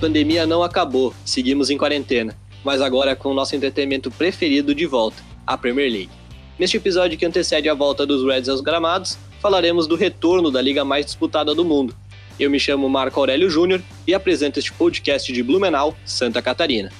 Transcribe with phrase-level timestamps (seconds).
[0.00, 2.34] Pandemia não acabou, seguimos em quarentena,
[2.64, 6.10] mas agora com o nosso entretenimento preferido de volta, a Premier League.
[6.58, 10.86] Neste episódio que antecede a volta dos Reds aos gramados, falaremos do retorno da liga
[10.86, 11.94] mais disputada do mundo.
[12.38, 16.90] Eu me chamo Marco Aurélio Júnior e apresento este podcast de Blumenau, Santa Catarina.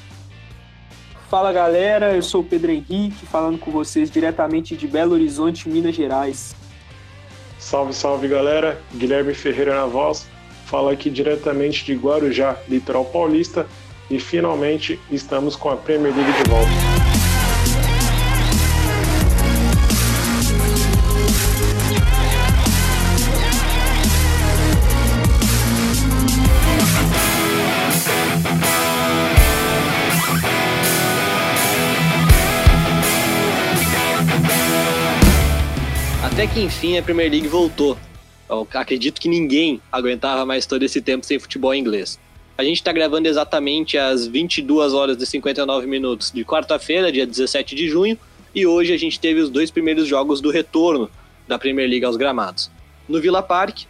[1.31, 5.95] Fala galera, eu sou o Pedro Henrique, falando com vocês diretamente de Belo Horizonte, Minas
[5.95, 6.55] Gerais.
[7.59, 10.29] Salve, salve galera, Guilherme Ferreira na voz,
[10.71, 13.67] fala aqui diretamente de Guarujá, litoral paulista,
[14.09, 16.71] e finalmente estamos com a Premier League de volta.
[36.23, 37.99] Até que enfim a Premier League voltou.
[38.51, 42.19] Eu acredito que ninguém aguentava mais todo esse tempo sem futebol inglês.
[42.59, 47.77] A gente está gravando exatamente às 22 horas e 59 minutos de quarta-feira, dia 17
[47.77, 48.19] de junho,
[48.53, 51.09] e hoje a gente teve os dois primeiros jogos do retorno
[51.47, 52.69] da Premier League aos gramados.
[53.09, 53.83] No Villa Park,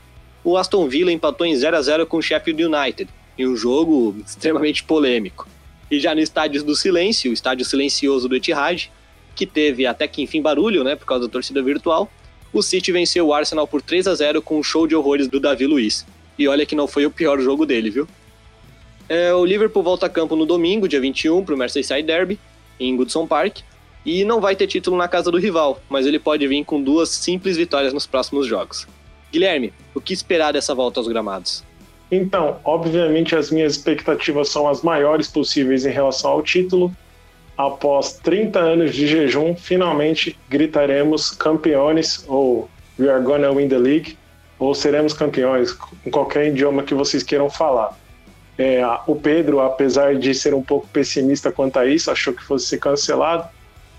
[0.44, 4.14] o Aston Villa empatou em 0 a 0 com o Sheffield United, em um jogo
[4.26, 5.48] extremamente polêmico.
[5.90, 8.90] E já no Estádio do Silêncio, o estádio silencioso do Etihad,
[9.34, 12.10] que teve até que enfim barulho, né, por causa da torcida virtual,
[12.52, 15.38] o City venceu o Arsenal por 3 a 0 com um show de horrores do
[15.38, 16.06] Davi Luiz.
[16.38, 18.08] E olha que não foi o pior jogo dele, viu?
[19.08, 22.38] É, o Liverpool volta a campo no domingo, dia 21, para o Merseyside Derby,
[22.78, 23.58] em Goodson Park,
[24.04, 27.08] e não vai ter título na casa do rival, mas ele pode vir com duas
[27.10, 28.86] simples vitórias nos próximos jogos.
[29.32, 31.64] Guilherme, o que esperar dessa volta aos gramados?
[32.10, 36.94] Então, obviamente as minhas expectativas são as maiores possíveis em relação ao título,
[37.66, 44.16] após 30 anos de jejum, finalmente gritaremos campeões ou we are gonna win the league
[44.58, 47.98] ou seremos campeões, em qualquer idioma que vocês queiram falar.
[48.58, 52.66] É, o Pedro, apesar de ser um pouco pessimista quanto a isso, achou que fosse
[52.66, 53.48] ser cancelado.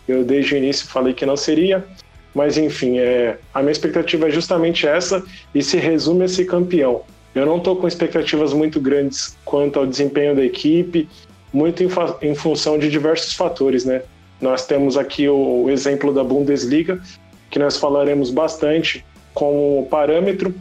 [0.07, 1.85] Eu desde o início falei que não seria,
[2.33, 5.23] mas enfim, é, a minha expectativa é justamente essa
[5.53, 7.03] e se resume a ser campeão.
[7.33, 11.07] Eu não estou com expectativas muito grandes quanto ao desempenho da equipe
[11.53, 11.89] muito em,
[12.21, 14.01] em função de diversos fatores, né?
[14.39, 17.01] Nós temos aqui o, o exemplo da Bundesliga,
[17.49, 20.53] que nós falaremos bastante como parâmetro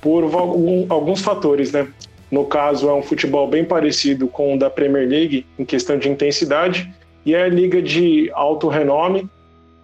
[0.00, 1.88] por algum, alguns fatores, né?
[2.30, 6.08] No caso, é um futebol bem parecido com o da Premier League em questão de
[6.08, 6.92] intensidade,
[7.24, 9.28] e é a liga de alto renome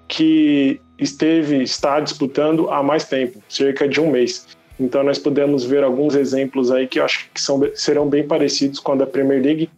[0.08, 4.46] que esteve, está disputando há mais tempo, cerca de um mês.
[4.78, 8.78] Então nós podemos ver alguns exemplos aí que eu acho que são, serão bem parecidos
[8.78, 9.70] com a da Premier League,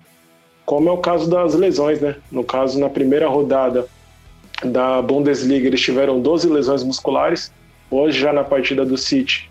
[0.64, 2.16] como é o caso das lesões, né?
[2.30, 3.86] No caso, na primeira rodada
[4.64, 7.52] da Bundesliga, eles tiveram 12 lesões musculares.
[7.90, 9.50] Hoje, já na partida do City,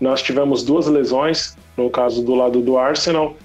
[0.00, 3.36] nós tivemos duas lesões, no caso do lado do Arsenal,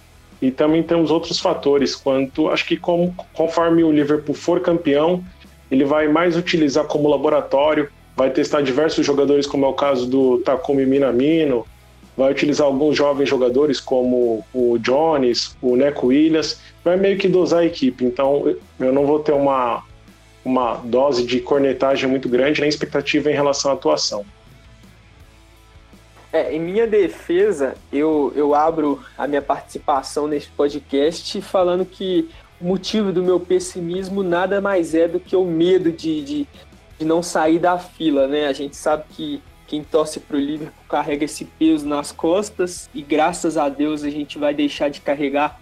[0.42, 5.24] e também temos outros fatores, quanto acho que conforme o Liverpool for campeão,
[5.70, 10.40] ele vai mais utilizar como laboratório, vai testar diversos jogadores, como é o caso do
[10.40, 11.66] Takumi Minamino,
[12.20, 17.62] vai utilizar alguns jovens jogadores como o Jones, o Neco Williams, vai meio que dosar
[17.62, 18.04] a equipe.
[18.04, 19.84] Então eu não vou ter uma,
[20.44, 24.26] uma dose de cornetagem muito grande, nem expectativa em relação à atuação.
[26.32, 32.30] É, em minha defesa, eu, eu abro a minha participação nesse podcast falando que
[32.60, 36.48] o motivo do meu pessimismo nada mais é do que o medo de, de,
[37.00, 38.46] de não sair da fila, né?
[38.48, 43.04] A gente sabe que quem torce para o Liverpool carrega esse peso nas costas e
[43.04, 45.62] graças a Deus a gente vai deixar de carregar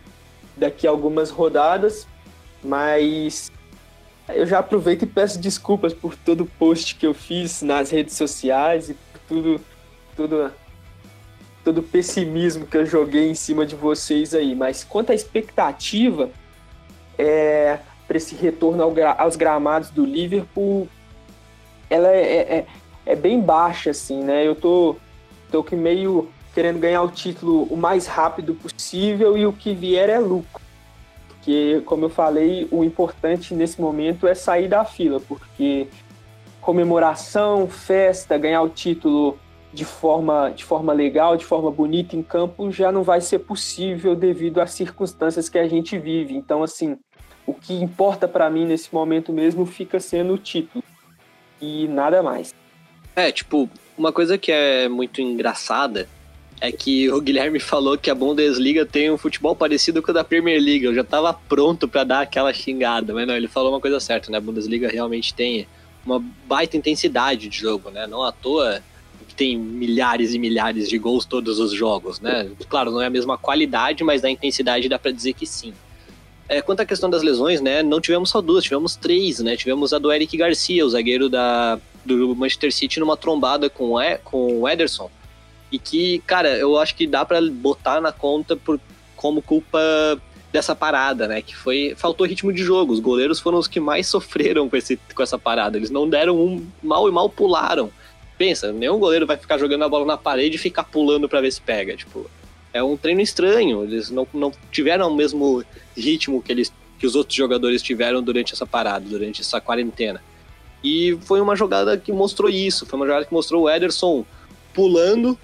[0.55, 2.07] daqui a algumas rodadas,
[2.63, 3.51] mas
[4.29, 8.15] eu já aproveito e peço desculpas por todo o post que eu fiz nas redes
[8.15, 9.61] sociais e por tudo,
[10.15, 10.53] tudo,
[11.65, 14.55] todo o pessimismo que eu joguei em cima de vocês aí.
[14.55, 16.31] Mas quanto à expectativa
[17.17, 20.87] é, para esse retorno ao, aos gramados do Liverpool,
[21.89, 22.67] ela é, é,
[23.07, 24.45] é bem baixa, assim, né?
[24.45, 24.97] Eu tô,
[25.49, 30.19] tô meio querendo ganhar o título o mais rápido possível e o que vier é
[30.19, 30.61] lucro.
[31.29, 35.87] Porque, como eu falei, o importante nesse momento é sair da fila, porque
[36.59, 39.39] comemoração, festa, ganhar o título
[39.71, 44.15] de forma, de forma legal, de forma bonita em campo, já não vai ser possível
[44.15, 46.35] devido às circunstâncias que a gente vive.
[46.35, 46.97] Então, assim,
[47.45, 50.83] o que importa para mim nesse momento mesmo fica sendo o título
[51.61, 52.53] e nada mais.
[53.17, 53.67] É, tipo,
[53.97, 56.07] uma coisa que é muito engraçada
[56.61, 60.23] é que o Guilherme falou que a Bundesliga tem um futebol parecido com o da
[60.23, 60.85] Premier League.
[60.85, 64.29] Eu já tava pronto para dar aquela xingada, mas não, ele falou uma coisa certa,
[64.29, 64.37] né?
[64.37, 65.67] A Bundesliga realmente tem
[66.05, 68.05] uma baita intensidade de jogo, né?
[68.05, 68.83] Não à toa
[69.35, 72.49] tem milhares e milhares de gols todos os jogos, né?
[72.69, 75.73] Claro, não é a mesma qualidade, mas da intensidade dá para dizer que sim.
[76.49, 77.83] É, quanto à questão das lesões, né?
[77.83, 79.57] Não tivemos só duas, tivemos três, né?
[79.57, 83.99] Tivemos a do Eric Garcia, o zagueiro da, do Manchester City, numa trombada com, o,
[84.23, 85.11] com o Ederson.
[85.69, 88.79] E que, cara, eu acho que dá para botar na conta por,
[89.15, 89.79] como culpa
[90.51, 91.41] dessa parada, né?
[91.41, 91.93] Que foi.
[91.97, 92.93] Faltou ritmo de jogo.
[92.93, 95.77] Os goleiros foram os que mais sofreram com, esse, com essa parada.
[95.77, 97.91] Eles não deram um mal e mal pularam.
[98.37, 101.51] Pensa, nenhum goleiro vai ficar jogando a bola na parede e ficar pulando para ver
[101.51, 101.97] se pega.
[101.97, 102.29] Tipo,
[102.77, 103.83] é um treino estranho.
[103.83, 105.63] Eles não, não tiveram o mesmo
[105.95, 110.21] ritmo que, eles, que os outros jogadores tiveram durante essa parada, durante essa quarentena.
[110.83, 112.85] E foi uma jogada que mostrou isso.
[112.85, 114.25] Foi uma jogada que mostrou o Ederson
[114.73, 115.37] pulando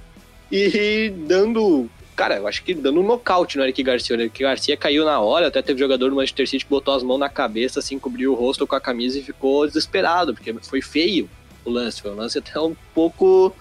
[0.51, 1.89] e dando.
[2.15, 4.15] Cara, eu acho que dando um nocaute no Eric Garcia.
[4.15, 7.01] O Eric Garcia caiu na hora, até teve jogador do Manchester City que botou as
[7.01, 10.81] mãos na cabeça, assim, cobriu o rosto com a camisa e ficou desesperado, porque foi
[10.81, 11.27] feio
[11.65, 12.01] o lance.
[12.01, 13.55] Foi um lance até um pouco.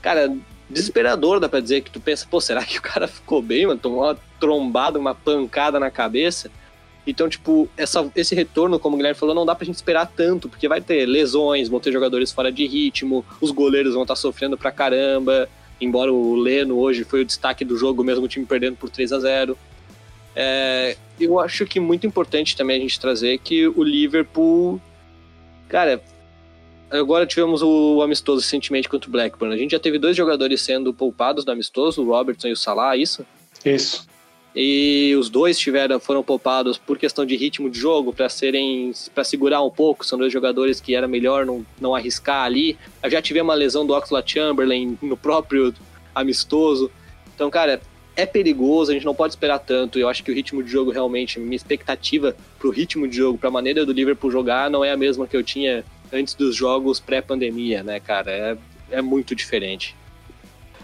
[0.00, 0.34] Cara,
[0.68, 3.78] desesperador, dá pra dizer, que tu pensa, pô, será que o cara ficou bem, mano?
[3.78, 6.50] Tomou uma trombada, uma pancada na cabeça.
[7.06, 10.48] Então, tipo, essa, esse retorno, como o Guilherme falou, não dá pra gente esperar tanto,
[10.48, 14.20] porque vai ter lesões, vão ter jogadores fora de ritmo, os goleiros vão estar tá
[14.20, 18.46] sofrendo pra caramba, embora o Leno hoje foi o destaque do jogo, mesmo o time
[18.46, 19.58] perdendo por 3 a 0
[20.34, 24.80] é, Eu acho que muito importante também a gente trazer que o Liverpool,
[25.68, 26.02] cara,
[26.90, 29.54] agora tivemos o amistoso recentemente contra o Blackburn.
[29.54, 32.96] A gente já teve dois jogadores sendo poupados no amistoso, o Robertson e o Salah,
[32.96, 33.24] isso?
[33.64, 34.06] Isso.
[34.56, 39.24] E os dois tiveram, foram poupados por questão de ritmo de jogo, para serem para
[39.24, 40.06] segurar um pouco.
[40.06, 42.78] São dois jogadores que era melhor não, não arriscar ali.
[43.02, 45.74] Eu já tive uma lesão do Oxlade Chamberlain no próprio
[46.14, 46.88] amistoso.
[47.34, 47.80] Então, cara,
[48.14, 49.98] é perigoso, a gente não pode esperar tanto.
[49.98, 53.50] Eu acho que o ritmo de jogo realmente, minha expectativa pro ritmo de jogo, pra
[53.50, 55.84] maneira do Liverpool jogar, não é a mesma que eu tinha
[56.14, 58.30] antes dos jogos pré-pandemia, né, cara?
[58.30, 58.56] É,
[58.90, 59.96] é muito diferente.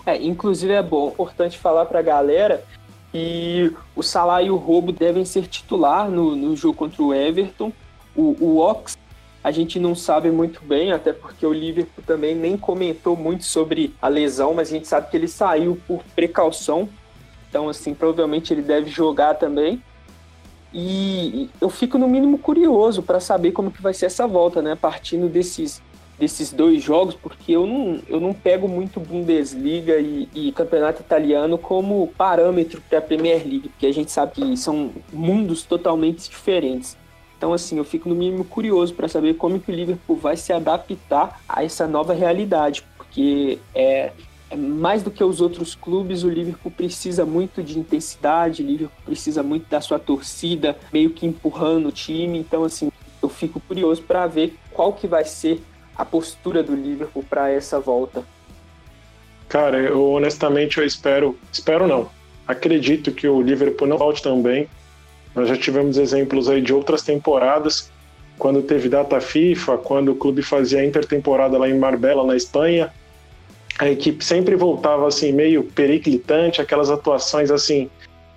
[0.04, 2.64] É, inclusive é bom, importante falar pra galera
[3.12, 7.72] que o Salah e o Robo devem ser titular no, no jogo contra o Everton.
[8.14, 8.98] O, o Ox
[9.42, 13.94] a gente não sabe muito bem, até porque o Liverpool também nem comentou muito sobre
[14.00, 16.88] a lesão, mas a gente sabe que ele saiu por precaução.
[17.48, 19.82] Então, assim, provavelmente ele deve jogar também.
[20.72, 24.76] E eu fico no mínimo curioso para saber como que vai ser essa volta, né?
[24.76, 25.82] Partindo desses,
[26.18, 31.58] desses dois jogos, porque eu não, eu não pego muito Bundesliga e, e Campeonato Italiano
[31.58, 36.96] como parâmetro para a Premier League, porque a gente sabe que são mundos totalmente diferentes.
[37.36, 40.52] Então, assim, eu fico no mínimo curioso para saber como que o Liverpool vai se
[40.52, 44.12] adaptar a essa nova realidade, porque é,
[44.56, 49.42] mais do que os outros clubes, o Liverpool precisa muito de intensidade, o Liverpool precisa
[49.42, 52.38] muito da sua torcida, meio que empurrando o time.
[52.38, 52.90] Então, assim,
[53.22, 55.62] eu fico curioso para ver qual que vai ser
[55.96, 58.24] a postura do Liverpool para essa volta.
[59.48, 62.08] Cara, eu honestamente eu espero, espero não.
[62.46, 64.68] Acredito que o Liverpool não volte também.
[65.34, 67.90] Nós já tivemos exemplos aí de outras temporadas,
[68.38, 72.92] quando teve data FIFA, quando o clube fazia intertemporada lá em Marbella, na Espanha,
[73.80, 77.88] a equipe sempre voltava assim meio periclitante, aquelas atuações assim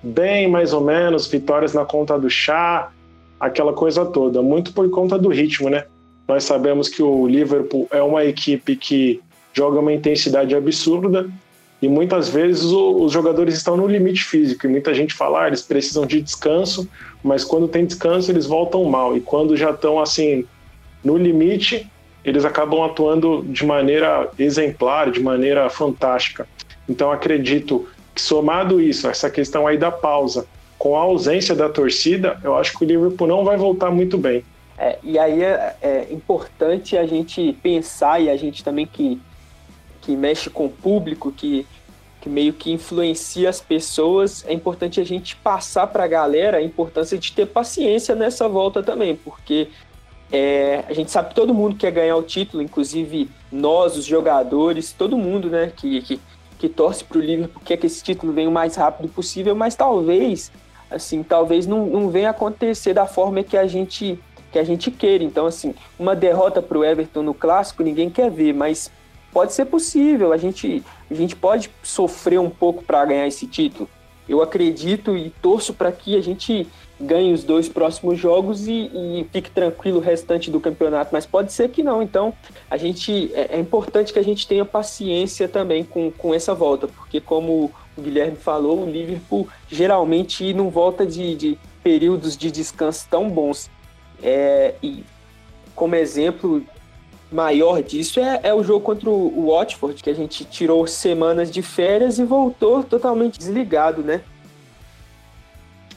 [0.02, 2.90] bem mais ou menos, vitórias na conta do chá,
[3.38, 5.86] aquela coisa toda, muito por conta do ritmo, né?
[6.26, 9.22] Nós sabemos que o Liverpool é uma equipe que
[9.54, 11.30] joga uma intensidade absurda
[11.82, 14.66] e muitas vezes o, os jogadores estão no limite físico.
[14.66, 16.88] E muita gente fala ah, eles precisam de descanso,
[17.22, 19.18] mas quando tem descanso eles voltam mal.
[19.18, 20.46] E quando já estão assim
[21.04, 21.86] no limite
[22.24, 26.48] eles acabam atuando de maneira exemplar, de maneira fantástica.
[26.88, 30.46] Então acredito que somado isso, essa questão aí da pausa,
[30.78, 34.44] com a ausência da torcida, eu acho que o Liverpool não vai voltar muito bem.
[34.78, 39.22] É, e aí é, é, importante a gente pensar e a gente também que,
[40.02, 41.66] que mexe com o público, que,
[42.20, 46.62] que meio que influencia as pessoas, é importante a gente passar para a galera a
[46.62, 49.70] importância de ter paciência nessa volta também, porque
[50.36, 54.92] é, a gente sabe que todo mundo quer ganhar o título, inclusive nós, os jogadores,
[54.92, 56.20] todo mundo, né, que, que,
[56.58, 59.76] que torce para o Liverpool quer que esse título venha o mais rápido possível, mas
[59.76, 60.52] talvez,
[60.90, 64.20] assim, talvez não, não venha acontecer da forma que a gente
[64.52, 65.24] que a gente queira.
[65.24, 68.92] Então, assim, uma derrota para o Everton no clássico ninguém quer ver, mas
[69.32, 70.32] pode ser possível.
[70.32, 73.90] A gente, a gente pode sofrer um pouco para ganhar esse título.
[74.30, 76.68] Eu acredito e torço para que a gente
[77.04, 81.52] ganhe os dois próximos jogos e, e, fique tranquilo o restante do campeonato, mas pode
[81.54, 82.02] ser que não.
[82.02, 82.34] Então,
[82.70, 86.88] a gente é, é, importante que a gente tenha paciência também com, com essa volta,
[86.88, 93.06] porque como o Guilherme falou, o Liverpool geralmente não volta de, de períodos de descanso
[93.10, 93.70] tão bons.
[94.22, 95.04] É, e
[95.76, 96.64] como exemplo
[97.32, 101.62] maior disso é, é, o jogo contra o Watford, que a gente tirou semanas de
[101.62, 104.22] férias e voltou totalmente desligado, né?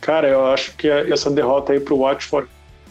[0.06, 2.48] Cara, eu acho que essa derrota aí pro Watford,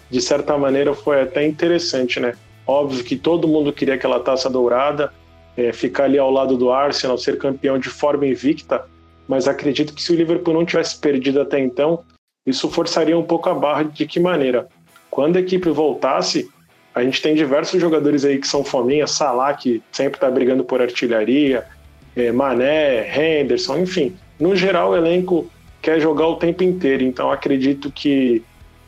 [0.09, 2.33] de certa maneira, foi até interessante, né?
[2.67, 5.13] Óbvio que todo mundo queria aquela taça dourada,
[5.55, 8.83] é, ficar ali ao lado do Arsenal, ser campeão de forma invicta,
[9.29, 12.03] mas acredito que se o Liverpool não tivesse perdido até então,
[12.45, 14.67] isso forçaria um pouco a barra de que maneira?
[15.09, 16.49] Quando a equipe voltasse,
[16.93, 20.81] a gente tem diversos jogadores aí que são fominhas, Salah, que sempre está brigando por
[20.81, 21.65] artilharia,
[22.13, 24.17] é, Mané, Henderson, enfim.
[24.37, 25.49] No geral, o elenco
[25.85, 28.43] quer jogar o tempo inteiro, então acredito que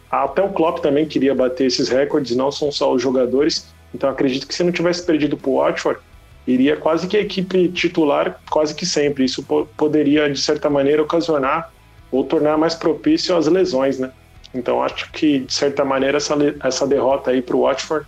[0.10, 3.68] até o Klopp também queria bater esses recordes, não são só os jogadores.
[3.94, 6.00] Então acredito que se não tivesse perdido para o Watford,
[6.48, 9.26] iria quase que a equipe titular, quase que sempre.
[9.26, 9.46] Isso
[9.78, 11.72] poderia, de certa maneira, ocasionar
[12.12, 14.12] ou tornar mais propício às lesões, né?
[14.52, 18.08] Então acho que, de certa maneira, essa, essa derrota aí para o Watford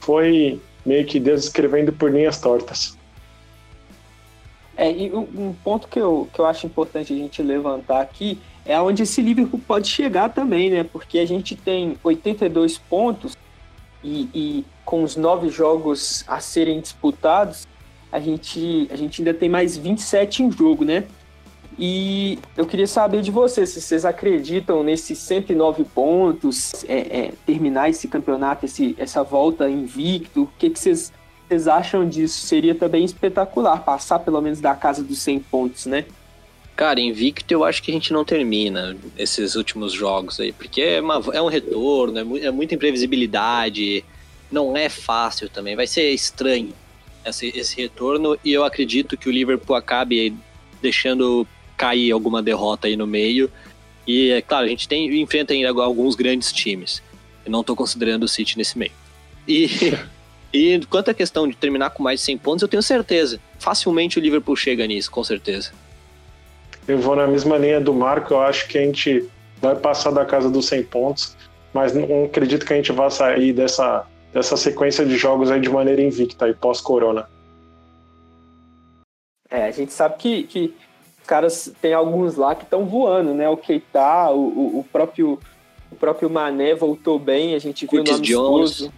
[0.00, 2.97] foi meio que descrevendo por linhas tortas.
[4.78, 8.80] É, e um ponto que eu, que eu acho importante a gente levantar aqui é
[8.80, 10.84] onde esse Liverpool pode chegar também, né?
[10.84, 13.36] Porque a gente tem 82 pontos
[14.04, 17.66] e, e com os nove jogos a serem disputados,
[18.12, 21.04] a gente, a gente ainda tem mais 27 em jogo, né?
[21.76, 27.90] E eu queria saber de vocês, se vocês acreditam nesses 109 pontos, é, é, terminar
[27.90, 31.12] esse campeonato, esse, essa volta invicto, o que, que vocês,
[31.48, 32.46] vocês acham disso?
[32.46, 36.04] Seria também espetacular, passar pelo menos da casa dos 100 pontos, né?
[36.76, 41.00] Cara, invicto eu acho que a gente não termina esses últimos jogos aí, porque é,
[41.00, 44.04] uma, é um retorno, é, é, muita imprevisibilidade,
[44.50, 46.72] não é fácil também, vai ser estranho
[47.24, 50.36] esse, esse retorno e eu acredito que o Liverpool acabe
[50.80, 53.50] deixando cair alguma derrota aí no meio.
[54.06, 57.02] E é claro, a gente tem enfrenta ainda alguns grandes times.
[57.44, 58.92] Eu não estou considerando o City nesse meio.
[59.46, 59.68] E,
[60.52, 63.38] e quanto à questão de terminar com mais de 100 pontos, eu tenho certeza.
[63.58, 65.72] Facilmente o Liverpool chega nisso, com certeza.
[66.86, 69.28] Eu vou na mesma linha do Marco, eu acho que a gente
[69.60, 71.36] vai passar da casa dos 100 pontos,
[71.72, 75.68] mas não acredito que a gente vá sair dessa, dessa sequência de jogos aí de
[75.68, 77.28] maneira invicta e pós-corona.
[79.50, 80.74] É, a gente sabe que, que
[81.20, 83.48] os caras tem alguns lá que estão voando, né?
[83.48, 85.38] O Keita, o, o, próprio
[85.90, 88.90] o próprio Mané voltou bem, a gente viu o nome Jones.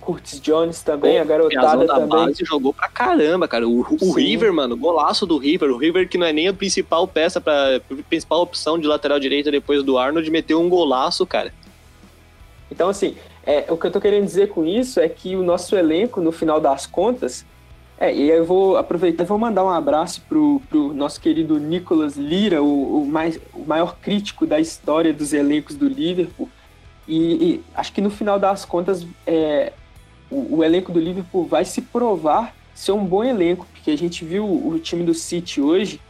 [0.00, 2.08] Curtis Jones também, Pô, a garotada da também.
[2.08, 3.68] base jogou pra caramba, cara.
[3.68, 5.70] O, o River, mano, golaço do River.
[5.70, 9.20] O River que não é nem a principal peça, pra, a principal opção de lateral
[9.20, 11.52] direita depois do Arnold, meteu um golaço, cara.
[12.70, 15.76] Então, assim, é, o que eu tô querendo dizer com isso é que o nosso
[15.76, 17.44] elenco, no final das contas,
[17.98, 22.16] é, e eu vou aproveitar e vou mandar um abraço pro, pro nosso querido Nicolas
[22.16, 26.48] Lira, o, o, mais, o maior crítico da história dos elencos do Liverpool.
[27.06, 29.72] E, e acho que no final das contas, é,
[30.30, 34.44] o, elenco do Liverpool vai se provar ser um bom elenco, porque a gente viu
[34.44, 36.00] o, o time do City hoje,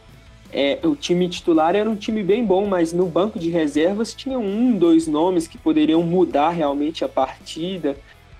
[0.53, 4.37] é, o time titular era um time bem bom, mas no banco de reservas tinha
[4.37, 7.97] um, dois nomes que poderiam mudar realmente a partida.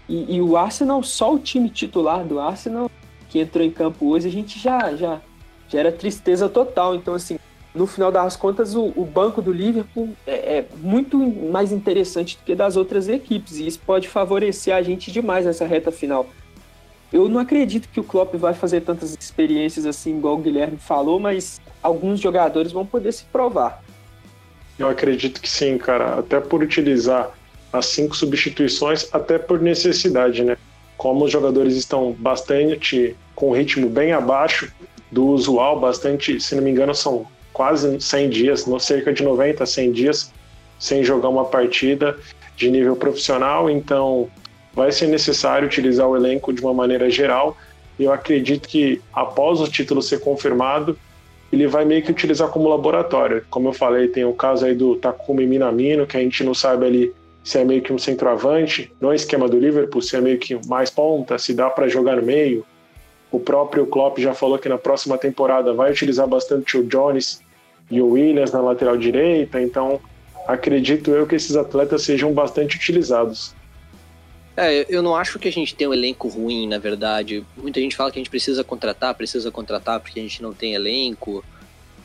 [0.09, 2.91] E, e, o Arsenal, só o time titular do Arsenal
[3.29, 5.21] que entrou em campo hoje, a gente já, já,
[5.69, 6.95] já era tristeza total.
[6.95, 7.39] Então, assim,
[7.73, 12.43] no final das contas, o, o banco do Liverpool é, é, muito mais interessante do
[12.43, 16.27] que das outras equipes, e isso pode favorecer a gente demais nessa reta final.
[17.11, 21.19] Eu não acredito que o Klopp vai fazer tantas experiências assim, igual o Guilherme falou,
[21.19, 23.83] mas alguns jogadores vão poder se provar.
[24.77, 27.31] Eu acredito que sim, cara, até por utilizar
[27.71, 30.57] as cinco substituições, até por necessidade, né?
[30.97, 34.71] Como os jogadores estão bastante com ritmo bem abaixo
[35.11, 39.91] do usual, bastante, se não me engano, são quase 100 dias, cerca de 90, 100
[39.91, 40.34] dias,
[40.79, 42.17] sem jogar uma partida
[42.55, 44.29] de nível profissional, então
[44.74, 47.58] vai ser necessário utilizar o elenco de uma maneira geral.
[48.00, 50.98] E eu acredito que após o título ser confirmado,
[51.51, 53.46] ele vai meio que utilizar como laboratório.
[53.50, 56.86] Como eu falei, tem o caso aí do Takumi Minamino, que a gente não sabe
[56.86, 60.60] ali se é meio que um centroavante, no esquema do Liverpool, se é meio que
[60.67, 62.63] mais ponta, se dá para jogar no meio,
[63.31, 67.40] o próprio Klopp já falou que na próxima temporada vai utilizar bastante o Jones
[67.91, 70.00] e o Williams na lateral direita, então
[70.48, 73.53] acredito eu que esses atletas sejam bastante utilizados.
[74.55, 77.45] É, eu não acho que a gente tem um elenco ruim, na verdade.
[77.55, 80.74] Muita gente fala que a gente precisa contratar, precisa contratar porque a gente não tem
[80.74, 81.43] elenco.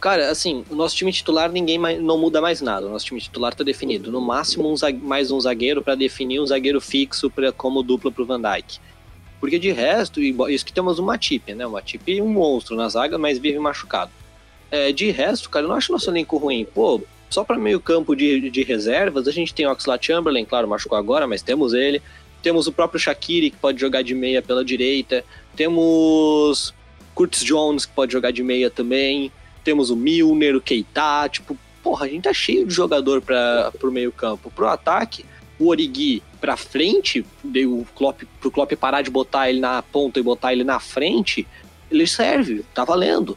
[0.00, 2.86] Cara, assim, o nosso time titular ninguém mais, não muda mais nada.
[2.86, 4.12] O nosso time titular tá definido.
[4.12, 8.26] No máximo, um, mais um zagueiro para definir um zagueiro fixo pra, como dupla pro
[8.26, 8.78] Van Dijk.
[9.40, 11.66] Porque de resto, isso que temos uma Matip, né?
[11.66, 14.10] Uma Matip um monstro na zaga, mas vive machucado.
[14.70, 16.66] É, de resto, cara, eu não acho nosso elenco ruim.
[16.74, 20.68] Pô, só para meio campo de, de reservas, a gente tem o Oxlade Chamberlain, claro,
[20.68, 22.02] machucou agora, mas temos ele.
[22.42, 25.24] Temos o próprio Shaqiri, que pode jogar de meia pela direita.
[25.56, 26.72] Temos
[27.14, 29.32] Curtis Jones, que pode jogar de meia também.
[29.64, 31.28] Temos o Milner, o Keita.
[31.28, 34.50] Tipo, porra, a gente tá cheio de jogador para pro meio campo.
[34.50, 35.24] Pro ataque,
[35.58, 40.22] o Origi pra frente, o Klopp, pro Klopp parar de botar ele na ponta e
[40.22, 41.46] botar ele na frente,
[41.90, 43.36] ele serve, tá valendo.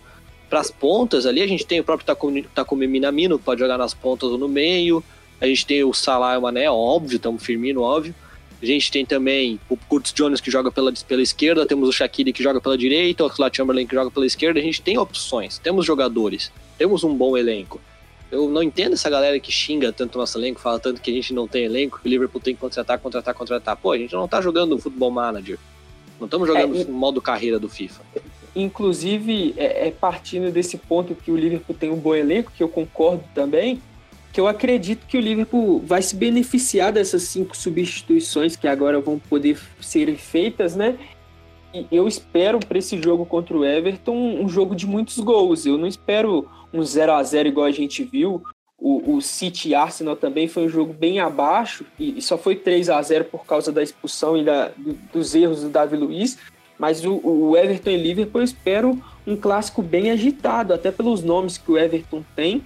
[0.50, 3.78] Para as pontas ali, a gente tem o próprio Takumi, Takumi Minamino, que pode jogar
[3.78, 5.04] nas pontas ou no meio.
[5.40, 8.16] A gente tem o Salah e o Mané, óbvio, estamos firmino, óbvio.
[8.62, 12.34] A gente tem também o Curtis Jones que joga pela, pela esquerda, temos o Shaqiri
[12.34, 14.60] que joga pela direita, o Oxlade Chamberlain que joga pela esquerda.
[14.60, 17.80] A gente tem opções, temos jogadores, temos um bom elenco.
[18.30, 21.14] Eu não entendo essa galera que xinga tanto o nosso elenco, fala tanto que a
[21.14, 23.78] gente não tem elenco, que o Liverpool tem que contratar, contratar, contratar.
[23.78, 25.58] Pô, a gente não tá jogando Futebol Manager.
[26.20, 28.02] Não estamos jogando é, modo carreira do FIFA.
[28.56, 32.70] Inclusive, é, é, partindo desse ponto que o Liverpool tem um bom elenco, que eu
[32.70, 33.82] concordo também,
[34.32, 39.20] que eu acredito que o Liverpool vai se beneficiar dessas cinco substituições que agora vão
[39.20, 40.98] poder ser feitas, né?
[41.74, 45.66] E eu espero para esse jogo contra o Everton um jogo de muitos gols.
[45.66, 48.44] Eu não espero um 0 a 0 igual a gente viu.
[48.78, 52.90] O, o City Arsenal também foi um jogo bem abaixo e, e só foi 3
[52.90, 56.38] a 0 por causa da expulsão e da, do, dos erros do Davi Luiz.
[56.80, 61.58] Mas o, o Everton e Liverpool eu espero um clássico bem agitado, até pelos nomes
[61.58, 62.64] que o Everton tem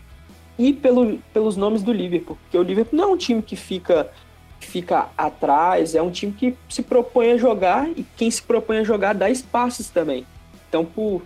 [0.57, 2.37] e pelo, pelos nomes do Liverpool.
[2.43, 4.11] Porque o Liverpool não é um time que fica,
[4.59, 8.83] fica atrás, é um time que se propõe a jogar e quem se propõe a
[8.83, 10.27] jogar dá espaços também.
[10.69, 11.23] Então, por,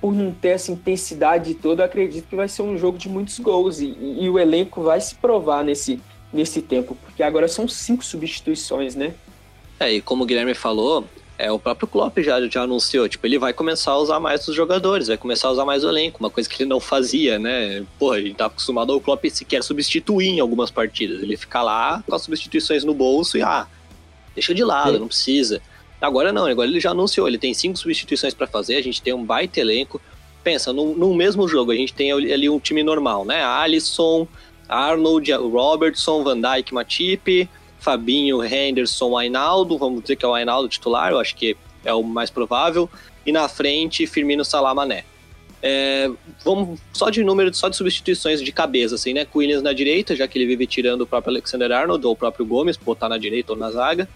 [0.00, 3.78] por não ter essa intensidade toda, acredito que vai ser um jogo de muitos gols
[3.78, 6.00] e, e, e o elenco vai se provar nesse,
[6.32, 9.14] nesse tempo, porque agora são cinco substituições, né?
[9.78, 11.04] É, e como o Guilherme falou,
[11.38, 14.54] é, o próprio Klopp já, já anunciou, tipo, ele vai começar a usar mais os
[14.54, 17.84] jogadores, vai começar a usar mais o elenco, uma coisa que ele não fazia, né?
[17.98, 21.22] Porra, a gente tá acostumado ao Klopp sequer substituir em algumas partidas.
[21.22, 23.66] Ele fica lá com as substituições no bolso e, ah,
[24.34, 24.98] deixa de lado, Sim.
[24.98, 25.60] não precisa.
[26.00, 29.12] Agora não, agora ele já anunciou, ele tem cinco substituições para fazer, a gente tem
[29.12, 30.00] um baita elenco.
[30.42, 33.44] Pensa, no, no mesmo jogo, a gente tem ali um time normal, né?
[33.44, 34.26] Alisson,
[34.68, 37.48] Arnold, Robertson, Van Dijk, Matip,
[37.86, 42.02] Fabinho, Henderson, Ainaldo, vamos dizer que é o Ainaldo titular, eu acho que é o
[42.02, 42.90] mais provável,
[43.24, 45.04] e na frente Firmino, Salah, Mané.
[45.62, 46.10] É,
[46.44, 49.24] vamos só de número, só de substituições de cabeça, assim, né?
[49.32, 52.44] Williams na direita, já que ele vive tirando o próprio Alexander Arnold ou o próprio
[52.44, 54.08] Gomes, botar na direita ou na zaga.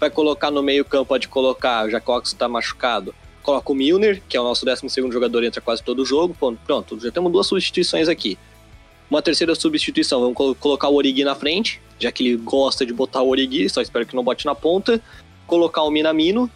[0.00, 3.76] Vai colocar no meio campo, pode colocar, já que o Ox está machucado, coloca o
[3.76, 6.36] Milner, que é o nosso 12 jogador, entra quase todo o jogo.
[6.66, 8.36] Pronto, já temos duas substituições aqui.
[9.08, 13.22] Uma terceira substituição, vamos colocar o Origi na frente, já que ele gosta de botar
[13.22, 15.00] o Origi, só espero que não bote na ponta.
[15.46, 16.50] Colocar o Minamino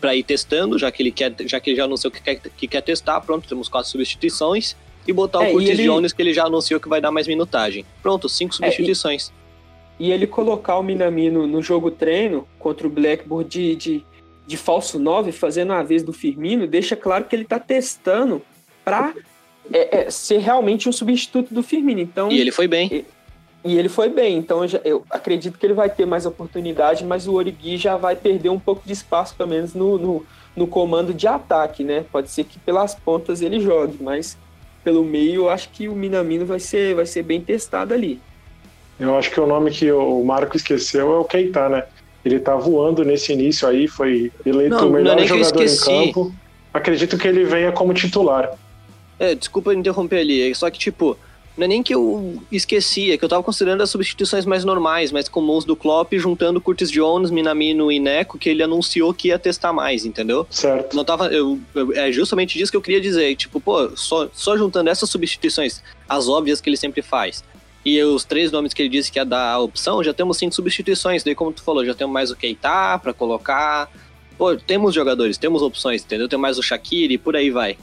[0.00, 2.68] para ir testando, já que ele quer, já que ele já anunciou que quer, que
[2.68, 4.76] quer testar, pronto, temos quatro substituições.
[5.06, 5.84] E botar é, o Curtis ele...
[5.84, 7.84] Jones, que ele já anunciou que vai dar mais minutagem.
[8.02, 9.30] Pronto, cinco substituições.
[9.30, 10.08] É, e...
[10.08, 14.04] e, ele colocar o Minamino no jogo treino contra o Blackboard de, de,
[14.46, 18.42] de falso 9, fazendo a vez do Firmino, deixa claro que ele está testando
[18.84, 19.14] para
[19.72, 22.00] é, é, ser realmente um substituto do Firmino.
[22.00, 23.04] Então, e ele foi bem.
[23.66, 27.04] E, ele foi bem, então eu, já, eu, acredito que ele vai ter mais oportunidade,
[27.04, 30.66] mas o Origi já vai perder um pouco de espaço, pelo menos no, no, no
[30.66, 32.04] comando de ataque, né?
[32.10, 34.38] Pode ser que pelas pontas ele jogue, mas
[34.84, 38.20] pelo meio eu acho que o Minamino vai ser, vai ser bem testado ali.
[38.98, 41.84] Eu acho que o nome que o Marco esqueceu é o Keita, né?
[42.24, 46.34] Ele tá voando nesse início aí, foi eleito não, o melhor é jogador em campo.
[46.72, 48.50] Acredito que ele venha como titular.
[49.18, 51.16] É, desculpa interromper ali, só que tipo,
[51.56, 55.10] não é nem que eu esquecia, é que eu tava considerando as substituições mais normais,
[55.10, 59.38] mais comuns do Klopp, juntando Curtis Jones, Minamino e Neco, que ele anunciou que ia
[59.38, 60.46] testar mais, entendeu?
[60.50, 60.94] Certo.
[60.94, 64.56] Não tava, eu, eu, é justamente disso que eu queria dizer, tipo, pô, só, só
[64.56, 67.42] juntando essas substituições, as óbvias que ele sempre faz,
[67.84, 70.54] e os três nomes que ele disse que ia dar a opção, já temos cinco
[70.54, 73.88] substituições, daí como tu falou, já temos mais o Keita pra colocar,
[74.36, 76.28] pô, temos jogadores, temos opções, entendeu?
[76.28, 77.78] Tem mais o Shaqiri e por aí vai.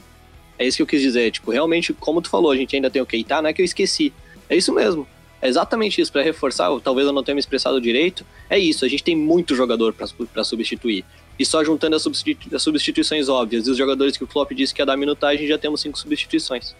[0.58, 1.30] É isso que eu quis dizer.
[1.30, 3.64] Tipo, realmente, como tu falou, a gente ainda tem o Keita, não é que eu
[3.64, 4.12] esqueci.
[4.48, 5.06] É isso mesmo.
[5.42, 8.24] É exatamente isso, para reforçar, talvez eu não tenha me expressado direito.
[8.48, 11.04] É isso, a gente tem muito jogador para substituir.
[11.38, 14.72] E só juntando as, substitu as, substituições óbvias e os jogadores que o Klopp disse
[14.72, 16.74] que ia dar minutagem, já temos cinco substituições.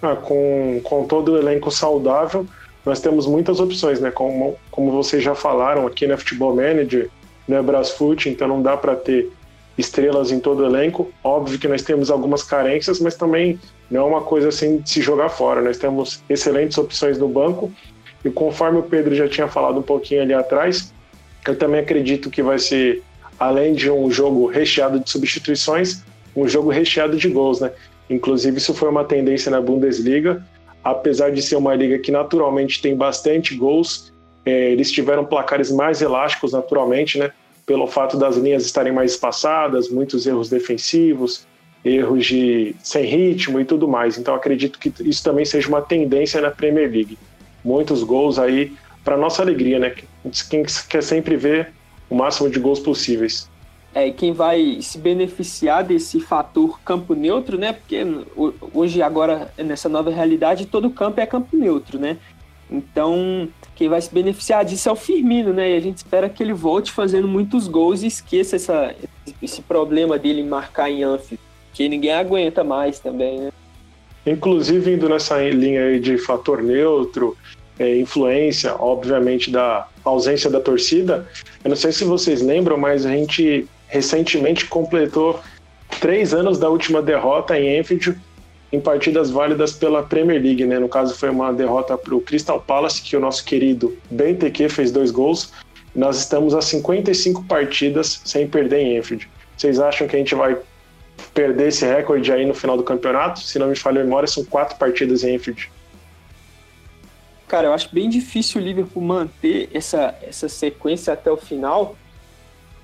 [0.00, 2.46] Ah, com, com todo o elenco saudável,
[2.84, 4.10] nós temos muitas opções, né?
[4.10, 7.10] Como, como vocês já falaram aqui na Futebol Manager,
[7.48, 9.30] né, Brasfoot, então não dá para ter
[9.78, 11.10] estrelas em todo o elenco.
[11.24, 13.58] Óbvio que nós temos algumas carências, mas também
[13.90, 15.60] não é uma coisa assim de se jogar fora.
[15.62, 17.72] Nós temos excelentes opções no banco
[18.24, 20.92] e conforme o Pedro já tinha falado um pouquinho ali atrás,
[21.46, 23.02] eu também acredito que vai ser,
[23.38, 26.02] além de um jogo recheado de substituições,
[26.36, 27.70] um jogo recheado de gols, né?
[28.08, 30.44] Inclusive, isso foi uma tendência na Bundesliga,
[30.84, 34.12] apesar de ser uma liga que naturalmente tem bastante gols,
[34.44, 37.30] É, eles tiveram placares mais elásticos naturalmente, né?
[37.72, 41.46] Pelo fato das linhas estarem mais espaçadas, muitos erros defensivos,
[41.82, 44.18] erros de sem ritmo e tudo mais.
[44.18, 47.16] Então acredito que isso também seja uma tendência na Premier League.
[47.64, 49.94] Muitos gols aí para nossa alegria, né?
[50.50, 51.72] Quem quer sempre ver
[52.10, 53.48] o máximo de gols possíveis.
[53.94, 57.72] É, quem vai se beneficiar desse fator campo neutro, né?
[57.72, 58.04] Porque
[58.74, 62.18] hoje, agora, nessa nova realidade, todo campo é campo neutro, né?
[62.70, 65.72] Então, quem vai se beneficiar disso é o Firmino, né?
[65.72, 68.94] E a gente espera que ele volte fazendo muitos gols e esqueça essa,
[69.40, 71.40] esse problema dele marcar em Anfield,
[71.72, 73.50] que ninguém aguenta mais também, né?
[74.26, 77.36] Inclusive, indo nessa linha de fator neutro,
[77.78, 81.26] é, influência, obviamente, da ausência da torcida,
[81.64, 85.40] eu não sei se vocês lembram, mas a gente recentemente completou
[86.00, 88.18] três anos da última derrota em Anfield
[88.72, 90.78] em partidas válidas pela Premier League, né?
[90.78, 94.90] No caso foi uma derrota para o Crystal Palace, que o nosso querido Benteke fez
[94.90, 95.52] dois gols.
[95.94, 99.28] Nós estamos a 55 partidas sem perder em Anfield.
[99.56, 100.56] Vocês acham que a gente vai
[101.34, 103.40] perder esse recorde aí no final do campeonato?
[103.40, 105.70] Se não me falha a memória, são quatro partidas em Anfield.
[107.46, 111.94] Cara, eu acho bem difícil o Liverpool manter essa, essa sequência até o final,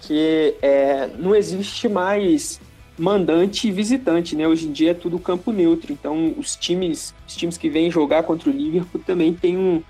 [0.03, 2.61] que é, não existe mais
[2.99, 4.47] mandante e visitante, né?
[4.47, 8.23] Hoje em dia é tudo campo neutro, então os times, os times que vêm jogar
[8.23, 9.83] contra o Liverpool também tem um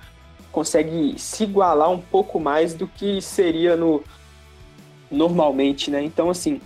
[0.51, 4.03] consegue se igualar um pouco mais do que seria no
[5.11, 6.03] normalmente, né?
[6.03, 6.61] Então assim,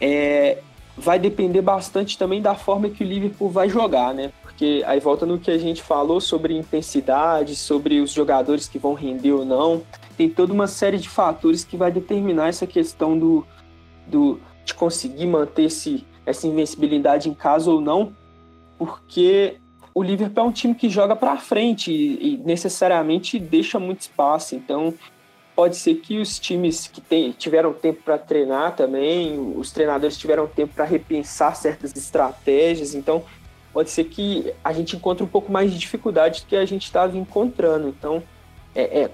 [0.00, 0.58] é,
[0.96, 4.32] vai depender bastante também da forma que o Liverpool vai jogar, né?
[4.42, 8.94] Porque aí volta no que a gente falou sobre intensidade, sobre os jogadores que vão
[8.94, 9.82] render ou não
[10.18, 13.46] tem toda uma série de fatores que vai determinar essa questão do,
[14.08, 18.12] do de conseguir manter esse, essa invencibilidade em casa ou não,
[18.76, 19.56] porque
[19.94, 24.54] o Liverpool é um time que joga para frente e, e, necessariamente deixa muito espaço.
[24.54, 24.92] Então,
[25.56, 30.46] pode ser que os times que tem, tiveram tempo para treinar também, os treinadores tiveram
[30.46, 32.94] tempo para repensar certas estratégias.
[32.94, 33.24] Então,
[33.72, 36.84] pode ser que a gente encontre um pouco mais de dificuldade do que a gente
[36.84, 37.88] estava encontrando.
[37.88, 38.22] Então,
[38.74, 39.10] é, é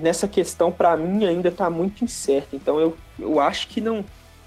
[0.00, 2.56] nessa questão, para mim, ainda está muito incerto.
[2.56, 4.02] Então, eu, eu acho que não,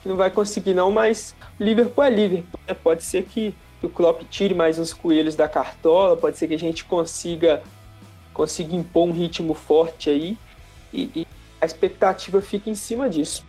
[0.07, 0.91] não vai conseguir, não.
[0.91, 2.59] Mas Liverpool é Liverpool.
[2.67, 2.73] Né?
[2.73, 6.53] Pode ser que, que, o Klopp tire mais uns coelhos da cartola, pode ser que
[6.53, 7.61] a gente consiga,
[8.33, 10.37] consiga impor um ritmo forte aí.
[10.93, 11.27] E, e
[11.59, 13.45] a expectativa fica em cima disso.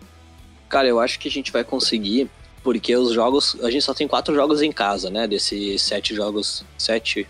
[0.69, 2.31] Cara, eu acho que a gente vai conseguir,
[2.63, 3.57] porque os jogos.
[3.63, 5.27] A gente só tem quatro jogos em casa, né?
[5.27, 6.65] Desses sete jogos.
[6.79, 7.27] Sete.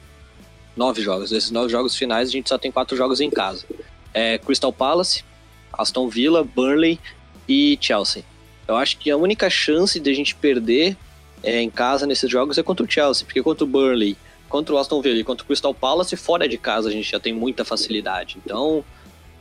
[0.76, 1.30] Nove jogos.
[1.30, 3.66] Desses nove jogos finais, a gente só tem quatro jogos em casa
[4.12, 5.24] é Crystal Palace,
[5.72, 6.98] Aston Villa, Burnley
[7.48, 8.24] e Chelsea.
[8.66, 10.96] Eu acho que a única chance de a gente perder
[11.42, 14.16] é, em casa nesses jogos é contra o Chelsea, porque contra o Burnley,
[14.48, 17.18] contra o Aston Villa e contra o Crystal Palace, fora de casa a gente já
[17.18, 18.38] tem muita facilidade.
[18.44, 18.84] Então,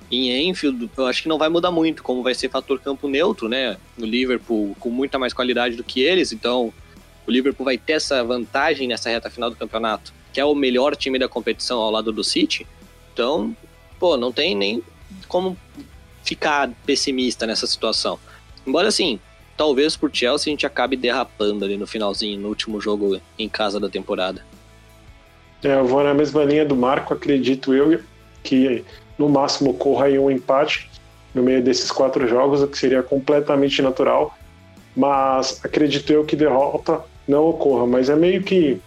[0.09, 3.47] em Enfield, eu acho que não vai mudar muito, como vai ser fator campo neutro,
[3.47, 3.77] né?
[3.97, 6.73] No Liverpool, com muita mais qualidade do que eles, então
[7.25, 10.95] o Liverpool vai ter essa vantagem nessa reta final do campeonato, que é o melhor
[10.95, 12.65] time da competição ao lado do City.
[13.13, 13.55] Então,
[13.99, 14.83] pô, não tem nem
[15.27, 15.57] como
[16.23, 18.19] ficar pessimista nessa situação.
[18.65, 19.19] Embora assim,
[19.57, 23.79] talvez por Chelsea a gente acabe derrapando ali no finalzinho, no último jogo em casa
[23.79, 24.43] da temporada.
[25.63, 28.01] É, eu vou na mesma linha do Marco, acredito eu
[28.43, 28.83] que
[29.17, 30.89] no máximo corra aí um empate
[31.33, 34.35] no meio desses quatro jogos, o que seria completamente natural.
[34.95, 38.79] Mas acredito eu que derrota não ocorra, mas é meio que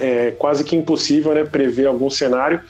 [0.00, 2.62] é, quase que impossível né, prever algum cenário.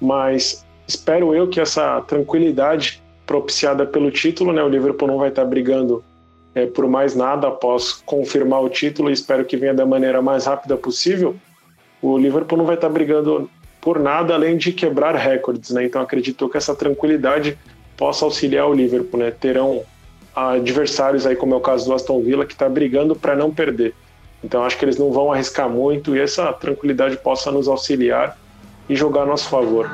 [0.00, 4.62] Mas espero eu que essa tranquilidade propiciada pelo título, né?
[4.62, 6.02] O Liverpool não vai estar brigando
[6.54, 10.76] é, por mais nada após confirmar o título espero que venha da maneira mais rápida
[10.76, 11.36] possível.
[12.00, 15.84] O Liverpool não vai estar brigando por nada além de quebrar recordes, né?
[15.84, 17.58] Então acredito que essa tranquilidade
[17.96, 19.30] possa auxiliar o Liverpool, né?
[19.30, 19.82] Terão
[20.34, 23.94] adversários aí, como é o caso do Aston Villa, que está brigando para não perder.
[24.44, 28.38] Então acho que eles não vão arriscar muito e essa tranquilidade possa nos auxiliar
[28.88, 29.90] e jogar a nosso favor.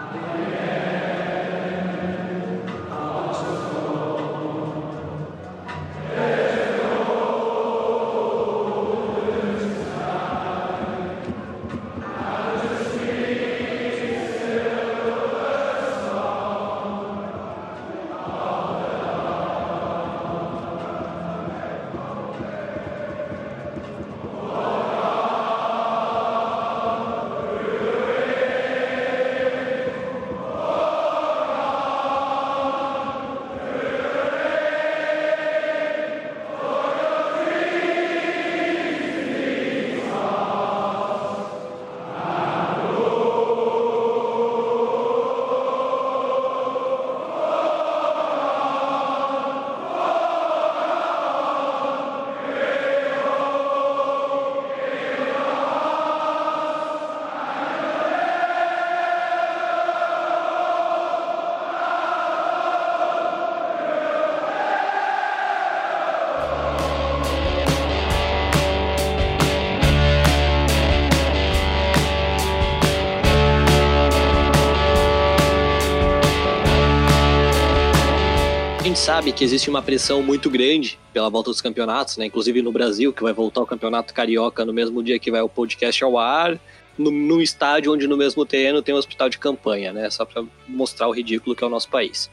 [79.42, 82.26] Que existe uma pressão muito grande pela volta dos campeonatos, né?
[82.26, 85.48] Inclusive no Brasil, que vai voltar o campeonato carioca no mesmo dia que vai o
[85.48, 86.61] podcast ao ar,
[86.96, 90.09] num estádio onde no mesmo terreno tem um hospital de campanha, né?
[90.11, 92.31] Só para mostrar o ridículo que é o nosso país.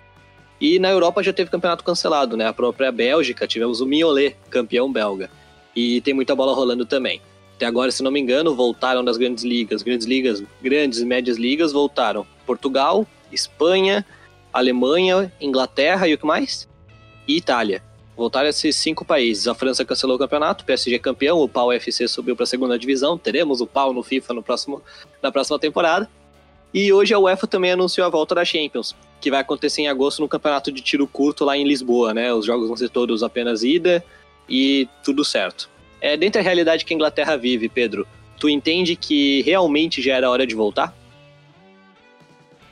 [0.62, 2.45] E na Europa já teve campeonato cancelado, né?
[2.45, 5.32] A própria Bélgica, tivemos o Mignolet, campeão belga.
[5.76, 7.19] E tem muita bola rolando também.
[7.56, 11.38] Até agora, se não me engano, voltaram das grandes ligas, grandes ligas, grandes e médias
[11.38, 14.06] ligas, voltaram Portugal, Espanha,
[14.54, 16.68] Alemanha, Inglaterra e o que mais?
[17.30, 17.84] E Itália.
[18.18, 19.48] Voltaram esses cinco países.
[19.48, 22.48] A França cancelou o campeonato, o PSG é campeão, o PAU FC subiu para a
[22.48, 23.20] segunda divisão.
[23.20, 24.82] Teremos o PAU no FIFA no próximo,
[25.22, 26.10] na próxima temporada.
[26.74, 30.22] E hoje a UEFA também anunciou a volta da Champions, que vai acontecer em agosto
[30.22, 32.34] no campeonato de tiro curto lá em Lisboa, né?
[32.34, 34.04] Os jogos vão ser todos apenas ida
[34.50, 35.70] e tudo certo.
[36.02, 38.08] É, dentro da realidade que a Inglaterra vive, Pedro,
[38.39, 40.96] tu entende que realmente já era hora de voltar?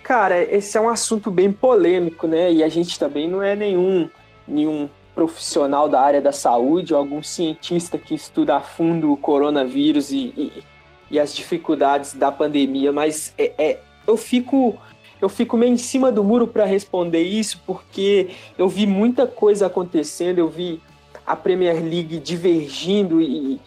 [0.02, 2.52] Cara, esse é um assunto bem polêmico, né?
[2.52, 4.10] E a gente também não é nenhum,
[4.48, 10.12] nenhum profissional da área da saúde ou algum cientista que estuda a fundo o coronavírus
[10.12, 10.64] e, e,
[11.10, 14.78] e as dificuldades da pandemia, mas é, é, eu fico
[15.20, 19.66] eu fico meio em cima do muro para responder isso porque eu vi muita coisa
[19.66, 20.80] acontecendo, eu vi
[21.26, 23.60] a Premier League divergindo e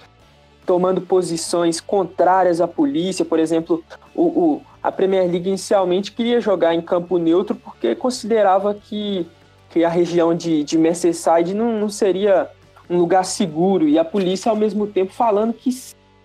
[0.65, 3.83] tomando posições contrárias à polícia, por exemplo,
[4.15, 9.27] o, o a Premier League inicialmente queria jogar em campo neutro porque considerava que,
[9.71, 12.51] que a região de, de Merseyside não, não seria
[12.89, 15.71] um lugar seguro e a polícia ao mesmo tempo falando que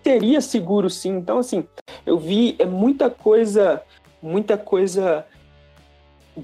[0.02, 1.16] seria seguro sim.
[1.16, 1.64] Então assim,
[2.04, 3.82] eu vi é muita coisa,
[4.20, 5.24] muita coisa,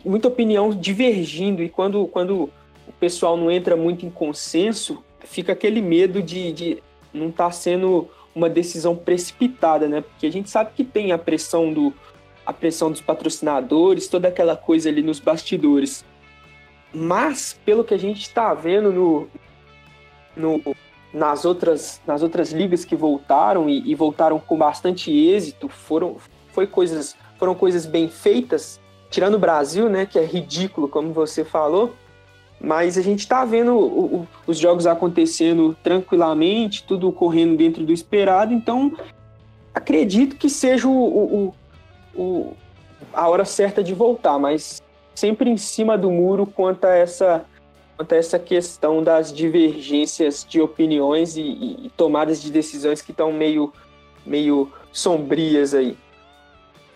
[0.04, 2.50] muita opinião divergindo e quando quando
[2.86, 7.50] o pessoal não entra muito em consenso, fica aquele medo de, de não estar tá
[7.50, 10.00] sendo uma decisão precipitada, né?
[10.00, 11.92] Porque a gente sabe que tem a pressão do
[12.44, 16.04] a pressão dos patrocinadores, toda aquela coisa ali nos bastidores.
[16.94, 19.28] Mas pelo que a gente está vendo no,
[20.36, 20.76] no,
[21.12, 26.16] nas outras nas outras ligas que voltaram e, e, voltaram com bastante êxito, foram
[26.52, 31.44] foi coisas foram coisas bem feitas, tirando o Brasil, né, que é ridículo como você
[31.44, 31.94] falou.
[32.60, 37.92] Mas a gente está vendo o, o, os jogos acontecendo tranquilamente, tudo correndo dentro do
[37.92, 38.92] esperado, então
[39.74, 41.54] acredito que seja o,
[42.14, 42.56] o,
[43.12, 44.81] a hora certa de voltar, mas
[45.14, 47.44] sempre em cima do muro quanto a essa,
[47.96, 53.32] quanto a essa questão das divergências de opiniões e, e tomadas de decisões que estão
[53.32, 53.72] meio,
[54.24, 55.96] meio sombrias aí.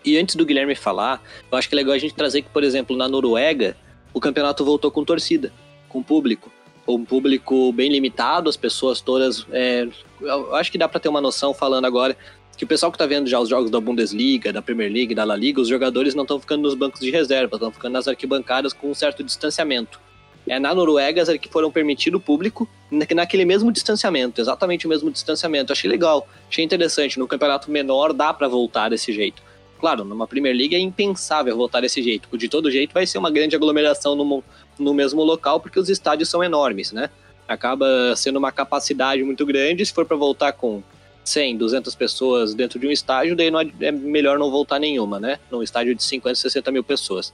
[0.03, 2.63] E antes do Guilherme falar, eu acho que é legal a gente trazer que, por
[2.63, 3.75] exemplo, na Noruega,
[4.13, 5.51] o campeonato voltou com torcida,
[5.89, 6.51] com público.
[6.87, 9.45] Um público bem limitado, as pessoas todas.
[9.51, 9.85] É,
[10.21, 12.15] eu acho que dá para ter uma noção falando agora
[12.57, 15.23] que o pessoal que tá vendo já os jogos da Bundesliga, da Premier League, da
[15.23, 18.73] La Liga, os jogadores não estão ficando nos bancos de reserva, estão ficando nas arquibancadas
[18.73, 19.99] com um certo distanciamento.
[20.47, 25.11] É, na Noruega, as que foram permitido o público naquele mesmo distanciamento, exatamente o mesmo
[25.11, 25.71] distanciamento.
[25.71, 27.19] Achei legal, achei interessante.
[27.19, 29.43] No campeonato menor dá para voltar desse jeito.
[29.79, 32.35] Claro, numa Premier League é impensável voltar desse jeito.
[32.35, 34.43] De todo jeito vai ser uma grande aglomeração no,
[34.79, 37.09] no mesmo local, porque os estádios são enormes, né?
[37.47, 39.85] Acaba sendo uma capacidade muito grande.
[39.85, 40.81] Se for para voltar com
[41.27, 45.19] 100, 200 pessoas dentro de um estádio, daí não é, é melhor não voltar nenhuma,
[45.19, 45.39] né?
[45.51, 47.33] Num estádio de 50, 60 mil pessoas.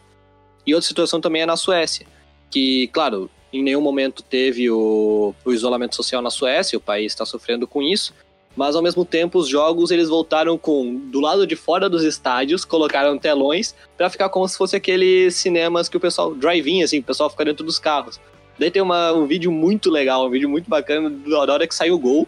[0.66, 2.06] E outra situação também é na Suécia,
[2.50, 7.26] que, claro, em nenhum momento teve o, o isolamento social na Suécia, o país está
[7.26, 8.14] sofrendo com isso,
[8.56, 12.66] mas ao mesmo tempo os jogos eles voltaram com do lado de fora dos estádios,
[12.66, 17.04] colocaram telões para ficar como se fosse aqueles cinemas que o pessoal drive-in assim, o
[17.04, 18.20] pessoal fica dentro dos carros.
[18.58, 21.96] Daí tem uma, um vídeo muito legal, um vídeo muito bacana da hora que saiu
[21.96, 22.28] o gol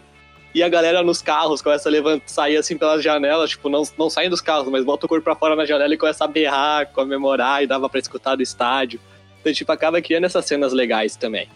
[0.56, 4.08] e a galera nos carros começa a levantar, sair assim pelas janelas, tipo, não, não
[4.08, 6.90] saem dos carros, mas bota o corpo pra fora na janela e começa a berrar,
[6.94, 8.98] comemorar, e dava pra escutar do estádio.
[9.38, 11.46] Então, tipo, acaba criando essas cenas legais também.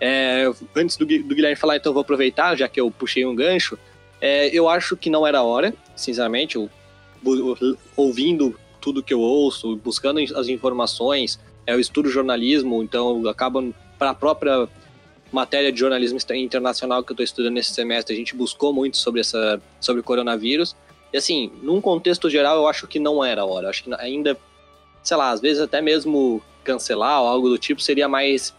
[0.00, 3.78] É, antes do, do, Guilherme falar, então vou aproveitar, já que eu puxei um gancho.
[4.20, 6.68] É, eu acho que não era hora, sinceramente, eu,
[7.96, 13.62] ouvindo tudo que eu ouço, buscando as informações, é, eu estudo jornalismo, então acaba
[13.96, 14.68] para a própria
[15.32, 19.20] matéria de jornalismo internacional que eu estou estudando nesse semestre, a gente buscou muito sobre
[19.20, 20.76] essa sobre o coronavírus.
[21.12, 23.66] E assim, num contexto geral, eu acho que não era a hora.
[23.66, 24.36] Eu acho que ainda,
[25.02, 28.54] sei lá, às vezes até mesmo cancelar ou algo do tipo seria mais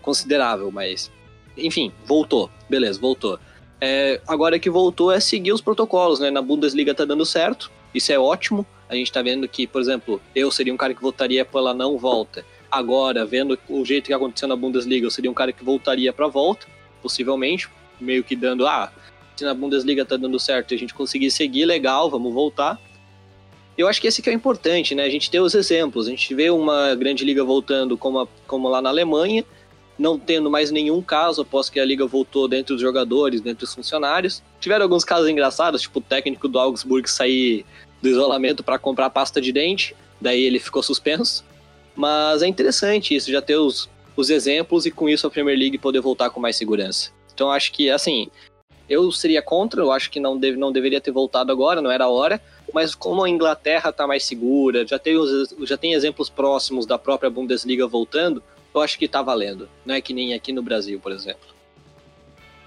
[0.00, 1.10] considerável, mas
[1.56, 2.50] enfim, voltou.
[2.68, 3.38] Beleza, voltou.
[3.80, 6.30] É, agora que voltou é seguir os protocolos, né?
[6.30, 8.66] Na Bundesliga tá dando certo, isso é ótimo.
[8.88, 11.98] A gente tá vendo que, por exemplo, eu seria um cara que votaria pela não
[11.98, 16.10] volta agora, vendo o jeito que aconteceu na Bundesliga, eu seria um cara que voltaria
[16.12, 16.66] para a volta,
[17.02, 17.68] possivelmente,
[18.00, 18.90] meio que dando, ah,
[19.36, 22.80] se na Bundesliga tá dando certo e a gente conseguir seguir, legal, vamos voltar.
[23.76, 25.04] Eu acho que esse que é importante, né?
[25.04, 26.06] A gente ter os exemplos.
[26.06, 29.44] A gente vê uma grande liga voltando como, a, como lá na Alemanha
[29.98, 33.74] não tendo mais nenhum caso após que a liga voltou dentro dos jogadores, dentro dos
[33.74, 34.42] funcionários.
[34.60, 37.64] Tiveram alguns casos engraçados, tipo o técnico do Augsburg sair
[38.00, 41.44] do isolamento para comprar pasta de dente, daí ele ficou suspenso.
[41.94, 45.78] Mas é interessante isso, já ter os, os exemplos e com isso a Premier League
[45.78, 47.10] poder voltar com mais segurança.
[47.34, 48.28] Então acho que, assim,
[48.88, 52.04] eu seria contra, eu acho que não, deve, não deveria ter voltado agora, não era
[52.04, 52.40] a hora,
[52.72, 55.14] mas como a Inglaterra está mais segura, já tem,
[55.62, 58.42] já tem exemplos próximos da própria Bundesliga voltando,
[58.74, 59.68] eu acho que está valendo.
[59.84, 61.52] Não é que nem aqui no Brasil, por exemplo.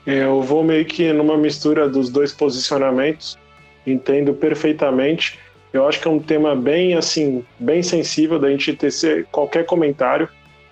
[0.05, 3.37] É, eu vou meio que numa mistura dos dois posicionamentos,
[3.85, 5.39] entendo perfeitamente.
[5.75, 10.29] Eu acho que é um tema bem assim, bem sensível da gente ter qualquer comentário.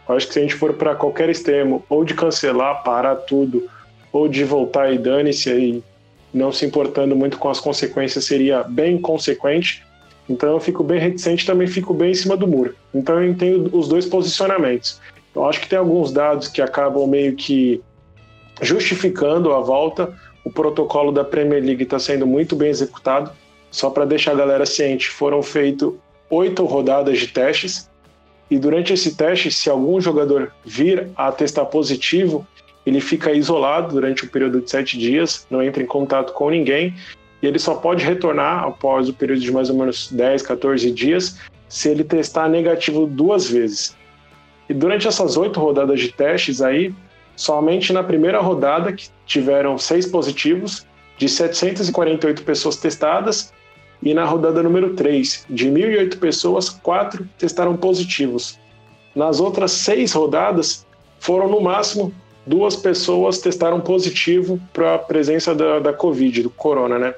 [0.07, 3.69] Eu acho que se a gente for para qualquer extremo, ou de cancelar, parar tudo,
[4.13, 5.83] ou de voltar e dane-se aí,
[6.33, 9.83] não se importando muito com as consequências, seria bem consequente.
[10.29, 12.73] Então eu fico bem reticente, também fico bem em cima do muro.
[12.95, 15.01] Então eu entendo os dois posicionamentos.
[15.35, 17.81] Eu acho que tem alguns dados que acabam meio que
[18.61, 20.13] justificando a volta.
[20.45, 23.31] O protocolo da Premier League está sendo muito bem executado.
[23.73, 25.91] Só para deixar a galera ciente, foram feitas
[26.29, 27.89] oito rodadas de testes.
[28.47, 32.45] E durante esse teste, se algum jogador vir a testar positivo,
[32.85, 36.93] ele fica isolado durante um período de sete dias, não entra em contato com ninguém,
[37.41, 41.39] e ele só pode retornar após o período de mais ou menos 10, 14 dias,
[41.67, 43.97] se ele testar negativo duas vezes.
[44.69, 46.93] E durante essas oito rodadas de testes aí,
[47.35, 50.85] somente na primeira rodada, que tiveram seis positivos,
[51.17, 53.51] de 748 pessoas testadas,
[54.03, 58.59] e na rodada número 3, de 1.008 pessoas, quatro testaram positivos.
[59.15, 60.85] Nas outras seis rodadas,
[61.19, 62.13] foram no máximo
[62.45, 67.15] duas pessoas testaram positivo para a presença da, da Covid, do corona, né?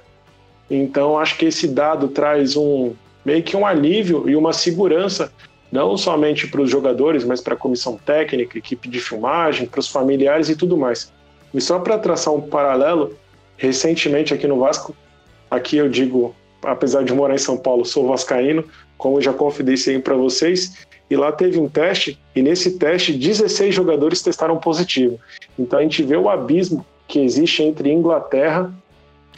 [0.69, 2.93] Então, acho que esse dado traz um
[3.23, 5.31] meio que um alívio e uma segurança
[5.71, 9.87] não somente para os jogadores, mas para a comissão técnica, equipe de filmagem, para os
[9.87, 11.11] familiares e tudo mais.
[11.53, 13.17] E só para traçar um paralelo,
[13.57, 14.95] recentemente aqui no Vasco,
[15.49, 16.35] aqui eu digo,
[16.65, 18.63] apesar de morar em São Paulo, sou vascaíno,
[18.97, 24.21] como já confidenciei para vocês, e lá teve um teste, e nesse teste 16 jogadores
[24.21, 25.19] testaram positivo.
[25.57, 28.73] Então a gente vê o abismo que existe entre Inglaterra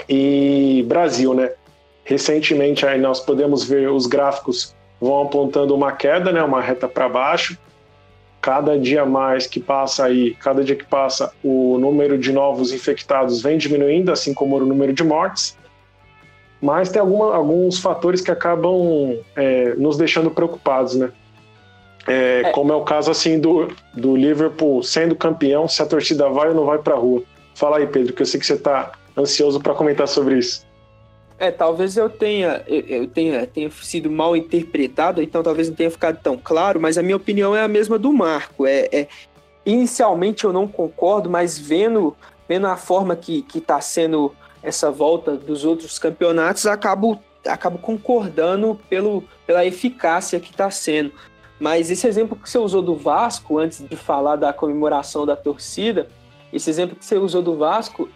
[0.08, 1.52] e Brasil, né?
[2.04, 7.08] Recentemente aí nós podemos ver os gráficos vão apontando uma queda, né, uma reta para
[7.08, 7.58] baixo.
[8.42, 13.42] Cada dia mais que passa aí, cada dia que passa, o número de novos infectados
[13.42, 15.58] vem diminuindo, assim como o número de mortes.
[16.62, 21.12] Mas tem alguma, alguns fatores que acabam é, nos deixando preocupados, né?
[22.08, 22.52] É, é.
[22.52, 26.56] Como é o caso assim do, do Liverpool sendo campeão, se a torcida vai ou
[26.56, 27.22] não vai para a rua.
[27.54, 30.66] Fala aí, Pedro, que eu sei que você está ansioso para comentar sobre isso.
[31.40, 36.20] É, talvez eu tenha, eu tenha, tenha sido mal interpretado, então talvez não tenha ficado
[36.22, 38.66] tão claro, mas a minha opinião é a mesma do Marco.
[38.66, 39.08] É, é
[39.64, 42.16] inicialmente eu não concordo, mas vendo,
[42.50, 49.24] vendo a forma que está sendo essa volta dos outros campeonatos, acabo, acabo concordando pelo,
[49.46, 51.12] pela eficácia que está sendo.
[51.60, 56.08] Mas esse exemplo que você usou do Vasco, antes de falar da comemoração da torcida,
[56.54, 58.10] esse exemplo que você usou do Vasco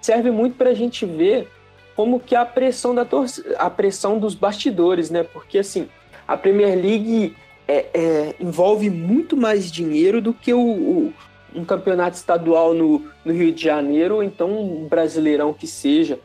[0.00, 1.48] serve muito para a gente ver
[1.94, 5.22] como que a pressão da torcida, a pressão dos bastidores, né?
[5.22, 5.88] Porque assim,
[6.26, 11.14] a Premier League é, é, envolve muito mais dinheiro do que o, o,
[11.54, 16.18] um campeonato estadual no, no, Rio de Janeiro, ou então um brasileirão que seja.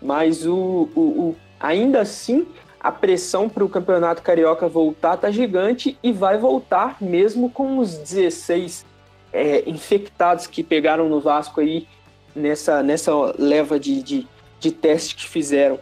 [0.00, 2.46] Mas o, o ainda assim,
[2.78, 7.96] a pressão para o campeonato carioca voltar tá gigante e vai voltar mesmo com os
[7.96, 8.84] 16
[9.32, 11.86] é, infectados que pegaram no Vasco aí
[12.34, 14.26] nessa, nessa leva de, de
[14.58, 15.78] de teste que fizeram.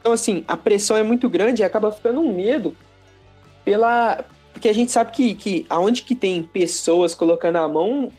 [0.00, 2.76] Então, assim, a pressão é muito grande e acaba ficando um medo
[3.64, 4.24] pela.
[4.52, 8.12] Porque a gente sabe que, que aonde que tem pessoas colocando a mão,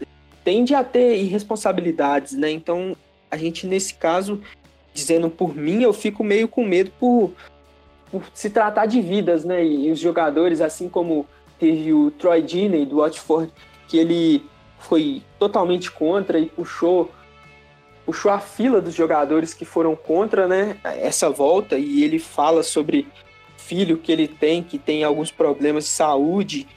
[0.46, 2.52] tende a ter irresponsabilidades, né?
[2.52, 2.96] Então,
[3.30, 4.40] a gente, nesse caso,
[4.94, 7.34] dizendo por mim, eu fico meio com medo por,
[8.12, 9.66] por se tratar de vidas, né?
[9.66, 11.26] E, e os jogadores, assim como
[11.60, 13.52] teve o Troy Deeney do Watford,
[13.88, 14.46] que ele
[14.80, 17.12] foi totalmente contra e puxou
[18.06, 23.08] puxou a fila dos jogadores que foram contra né, essa volta e ele fala sobre
[23.58, 26.68] filho que ele tem, que tem alguns problemas de saúde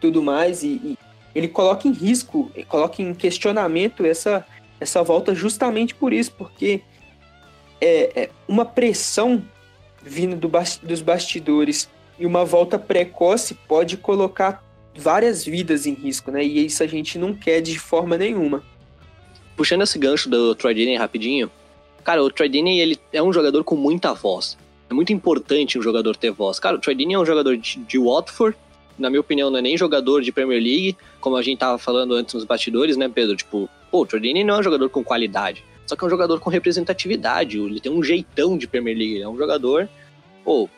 [0.00, 0.98] tudo mais, e, e
[1.38, 4.44] ele coloca em risco, coloca em questionamento essa,
[4.80, 6.82] essa volta justamente por isso, porque
[7.80, 9.42] é, é uma pressão
[10.02, 10.50] vindo do,
[10.82, 14.64] dos bastidores e uma volta precoce pode colocar
[14.96, 16.44] várias vidas em risco, né?
[16.44, 18.62] E isso a gente não quer de forma nenhuma
[19.58, 21.50] puxando esse gancho do Troy rapidinho,
[22.04, 24.56] cara, o Troy ele é um jogador com muita voz.
[24.88, 26.60] É muito importante um jogador ter voz.
[26.60, 28.56] Cara, o Troy é um jogador de, de Watford,
[28.98, 32.14] na minha opinião, não é nem jogador de Premier League, como a gente tava falando
[32.14, 33.36] antes nos bastidores, né, Pedro?
[33.36, 36.40] Tipo, pô, o Deeney não é um jogador com qualidade, só que é um jogador
[36.40, 39.88] com representatividade, ele tem um jeitão de Premier League, ele é um jogador,
[40.44, 40.68] pô,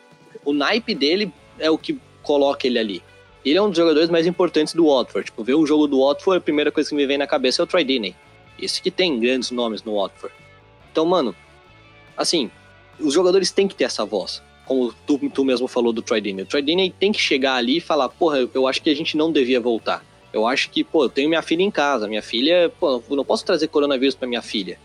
[0.44, 3.02] o naipe dele é o que coloca ele ali.
[3.44, 5.26] Ele é um dos jogadores mais importantes do Watford.
[5.26, 7.64] Tipo, ver um jogo do Watford, a primeira coisa que me vem na cabeça é
[7.64, 8.14] o Troy Deeney.
[8.58, 10.34] Esse que tem grandes nomes no Watford.
[10.92, 11.34] Então, mano,
[12.16, 12.50] assim,
[12.98, 14.42] os jogadores têm que ter essa voz.
[14.70, 16.20] Como tu, tu mesmo falou do Troy.
[16.20, 16.62] O Troy
[16.96, 20.04] tem que chegar ali e falar, porra, eu acho que a gente não devia voltar.
[20.32, 22.06] Eu acho que, pô, eu tenho minha filha em casa.
[22.06, 24.78] Minha filha, pô, eu não posso trazer coronavírus para minha filha.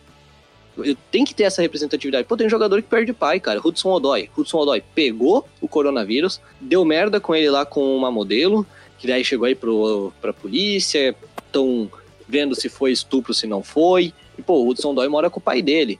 [0.75, 2.27] Eu tenho que ter essa representatividade.
[2.27, 3.61] Pô, tem um jogador que perde pai, cara.
[3.63, 4.27] Hudson Odoi.
[4.35, 8.65] Hudson Odoi pegou o coronavírus, deu merda com ele lá com uma modelo,
[8.97, 11.15] que daí chegou aí pro, pra polícia,
[11.45, 11.91] estão
[12.27, 14.11] vendo se foi estupro, se não foi.
[14.35, 15.99] E, pô, o Hudson Odoi mora com o pai dele.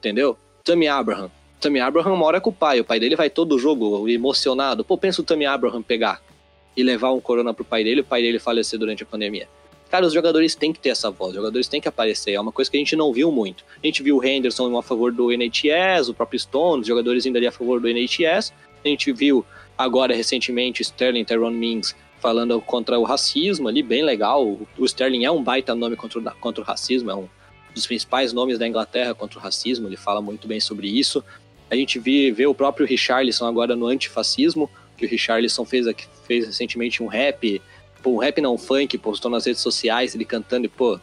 [0.00, 0.36] Entendeu?
[0.64, 1.30] Tammy Abraham.
[1.60, 2.80] Tammy Abraham mora com o pai.
[2.80, 4.84] O pai dele vai todo jogo emocionado.
[4.84, 6.22] Pô, pensa o Tammy Abraham pegar
[6.76, 9.48] e levar um corona pro pai dele, o pai dele falecer durante a pandemia.
[9.90, 12.32] Cara, os jogadores têm que ter essa voz, os jogadores têm que aparecer.
[12.32, 13.64] É uma coisa que a gente não viu muito.
[13.82, 17.38] A gente viu o Henderson a favor do NHS, o próprio Stone, os jogadores ainda
[17.38, 18.52] ali a favor do NHS.
[18.84, 19.44] A gente viu
[19.76, 24.58] agora recentemente Sterling Tyrone Mings falando contra o racismo ali, bem legal.
[24.76, 27.28] O Sterling é um baita nome contra, contra o racismo, é um
[27.74, 31.24] dos principais nomes da Inglaterra contra o racismo, ele fala muito bem sobre isso.
[31.70, 35.86] A gente vê, vê o próprio Richarlison agora no antifascismo, que o Richarlison fez,
[36.26, 37.60] fez recentemente um rap
[38.02, 40.98] pô, um rap não, um funk, postou nas redes sociais, ele cantando e, pô,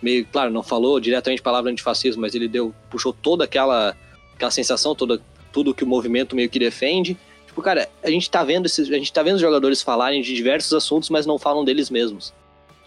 [0.00, 3.96] meio, claro, não falou diretamente palavra antifascismo, mas ele deu, puxou toda aquela,
[4.34, 5.20] aquela sensação, toda,
[5.52, 7.16] tudo que o movimento meio que defende.
[7.46, 10.34] Tipo, cara, a gente tá vendo esses, a gente tá vendo os jogadores falarem de
[10.34, 12.32] diversos assuntos, mas não falam deles mesmos.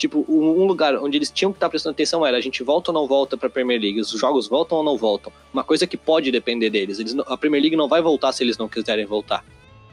[0.01, 2.93] Tipo, um lugar onde eles tinham que estar prestando atenção era a gente volta ou
[2.95, 5.31] não volta para a Premier League, os jogos voltam ou não voltam.
[5.53, 6.97] Uma coisa que pode depender deles.
[6.97, 9.45] Eles, a Premier League não vai voltar se eles não quiserem voltar.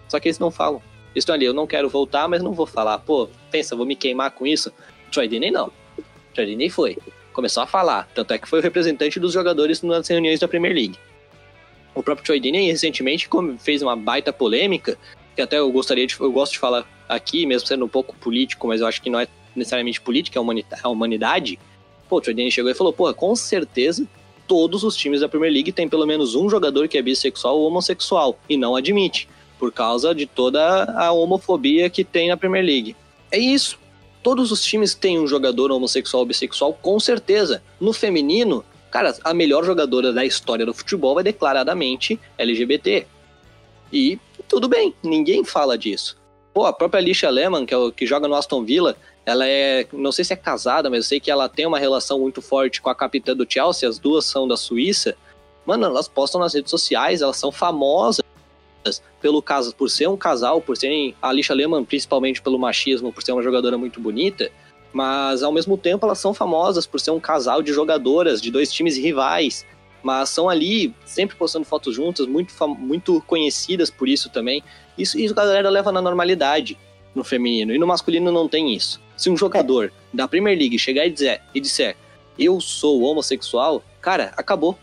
[0.08, 0.80] Só que eles não falam
[1.14, 4.30] estão ali, eu não quero voltar, mas não vou falar, pô, pensa, vou me queimar
[4.30, 4.72] com isso.
[5.12, 5.70] Troy Deeney não.
[6.34, 6.96] Troy Deeney foi.
[7.32, 8.08] Começou a falar.
[8.14, 10.98] Tanto é que foi o representante dos jogadores nas reuniões da Premier League.
[11.94, 13.28] O próprio Troy recentemente
[13.58, 14.96] fez uma baita polêmica,
[15.34, 18.66] que até eu gostaria de, eu gosto de falar aqui, mesmo sendo um pouco político,
[18.68, 20.42] mas eu acho que não é necessariamente política, é
[20.82, 21.58] a humanidade.
[22.08, 24.06] Pô, o Troy chegou e falou, pô, com certeza
[24.48, 27.66] todos os times da Premier League têm pelo menos um jogador que é bissexual ou
[27.66, 29.28] homossexual, e não admite
[29.58, 32.96] por causa de toda a homofobia que tem na Premier League.
[33.30, 33.78] É isso.
[34.22, 37.62] Todos os times têm um jogador homossexual ou bissexual, com certeza.
[37.80, 43.06] No feminino, cara, a melhor jogadora da história do futebol é declaradamente LGBT.
[43.92, 44.18] E
[44.48, 46.16] tudo bem, ninguém fala disso.
[46.54, 48.96] Pô, a própria Alicia Lehmann, que, é o, que joga no Aston Villa,
[49.28, 52.18] ela é, não sei se é casada, mas eu sei que ela tem uma relação
[52.18, 55.14] muito forte com a capitã do Chelsea, as duas são da Suíça.
[55.66, 58.24] Mano, elas postam nas redes sociais, elas são famosas
[59.20, 63.22] pelo caso, por ser um casal, por serem a Alicia Lehmann, principalmente pelo machismo, por
[63.22, 64.50] ser uma jogadora muito bonita,
[64.94, 68.72] mas ao mesmo tempo elas são famosas por ser um casal de jogadoras de dois
[68.72, 69.66] times rivais,
[70.02, 74.64] mas são ali sempre postando fotos juntas, muito, muito conhecidas por isso também.
[74.96, 76.78] Isso, isso a galera leva na normalidade
[77.14, 79.06] no feminino e no masculino não tem isso.
[79.18, 81.94] Se um jogador da Premier League chegar e dizer, e disser
[82.38, 84.78] eu sou homossexual, cara, acabou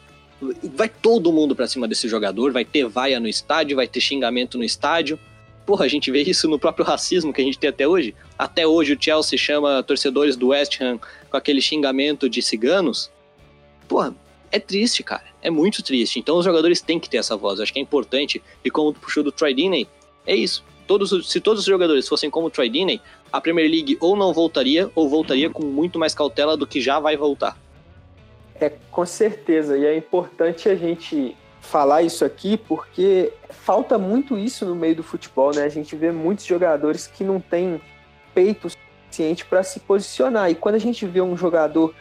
[0.76, 4.58] vai todo mundo para cima desse jogador, vai ter vaia no estádio, vai ter xingamento
[4.58, 5.18] no estádio.
[5.66, 8.14] Porra, a gente vê isso no próprio racismo que a gente tem até hoje.
[8.38, 13.10] Até hoje o Chelsea chama torcedores do West Ham com aquele xingamento de ciganos.
[13.88, 14.14] Porra,
[14.52, 15.24] é triste, cara.
[15.42, 16.20] É muito triste.
[16.20, 17.58] Então os jogadores têm que ter essa voz.
[17.58, 18.44] Eu acho que é importante.
[18.64, 19.56] E como puxou do Troy
[20.28, 20.64] é isso.
[20.86, 22.70] Todos, se todos os jogadores fossem como o Troy
[23.36, 27.00] a Premier League ou não voltaria, ou voltaria com muito mais cautela do que já
[27.00, 27.58] vai voltar.
[28.60, 29.78] É, com certeza.
[29.78, 35.04] E é importante a gente falar isso aqui porque falta muito isso no meio do
[35.04, 35.64] futebol, né?
[35.64, 37.82] A gente vê muitos jogadores que não têm
[38.34, 40.50] peito suficiente para se posicionar.
[40.50, 41.94] E quando a gente vê um jogador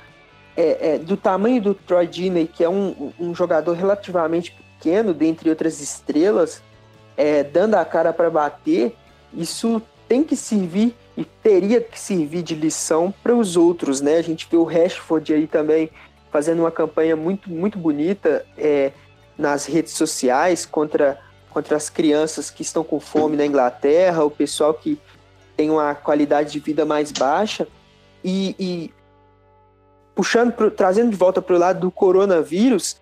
[0.56, 5.50] é, é, do tamanho do Troy Deeney, que é um, um jogador relativamente pequeno, dentre
[5.50, 6.62] outras estrelas,
[7.16, 8.94] é, dando a cara para bater,
[9.32, 14.16] isso tem que servir e teria que servir de lição para os outros, né?
[14.16, 15.90] A gente vê o Rashford aí também
[16.30, 18.90] fazendo uma campanha muito, muito bonita é,
[19.38, 21.18] nas redes sociais contra,
[21.50, 24.98] contra as crianças que estão com fome na Inglaterra, o pessoal que
[25.56, 27.68] tem uma qualidade de vida mais baixa.
[28.24, 28.94] E, e
[30.14, 32.96] puxando, pro, trazendo de volta para o lado do coronavírus,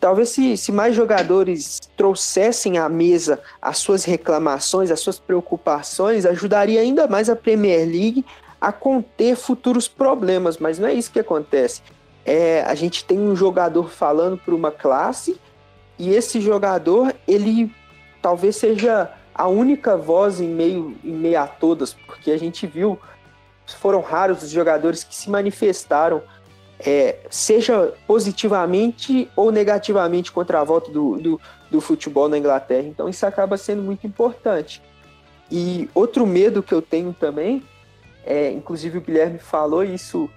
[0.00, 6.80] talvez se, se mais jogadores trouxessem à mesa as suas reclamações, as suas preocupações, ajudaria
[6.80, 8.24] ainda mais a Premier League
[8.60, 11.82] a conter futuros problemas, mas não é isso que acontece.
[12.24, 15.36] É, a gente tem um jogador falando para uma classe
[15.98, 17.74] e esse jogador ele
[18.20, 22.98] talvez seja a única voz em meio, em meio a todas, porque a gente viu,
[23.78, 26.22] foram raros os jogadores que se manifestaram,
[26.84, 32.86] é, seja positivamente ou negativamente contra a volta do, do, do futebol na Inglaterra.
[32.86, 34.82] Então isso acaba sendo muito importante.
[35.50, 37.62] E outro medo que eu tenho também,
[38.24, 40.28] é, inclusive o Guilherme falou isso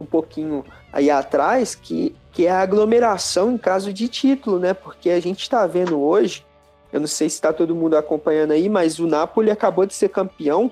[0.00, 4.72] um pouquinho aí atrás, que, que é a aglomeração em caso de título, né?
[4.72, 6.46] Porque a gente está vendo hoje,
[6.92, 10.08] eu não sei se está todo mundo acompanhando aí, mas o Napoli acabou de ser
[10.08, 10.70] campeão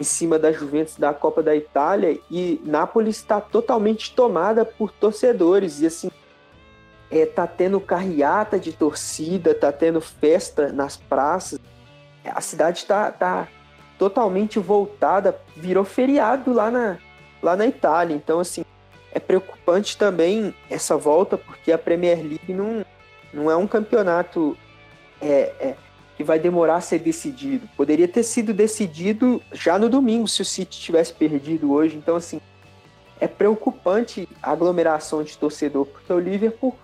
[0.00, 5.80] em cima da Juventus da Copa da Itália e Nápoles está totalmente tomada por torcedores
[5.80, 6.10] e assim
[7.10, 11.58] é, tá tendo carreata de torcida, tá tendo festa nas praças,
[12.24, 13.48] a cidade está tá
[13.98, 16.98] totalmente voltada, virou feriado lá na,
[17.42, 18.14] lá na Itália.
[18.14, 18.64] Então, assim,
[19.12, 22.84] é preocupante também essa volta, porque a Premier League não,
[23.32, 24.56] não é um campeonato
[25.20, 25.76] é, é,
[26.20, 27.66] que vai demorar a ser decidido.
[27.74, 31.96] Poderia ter sido decidido já no domingo, se o City tivesse perdido hoje.
[31.96, 32.42] Então, assim,
[33.18, 36.76] é preocupante a aglomeração de torcedor, porque o Liverpool,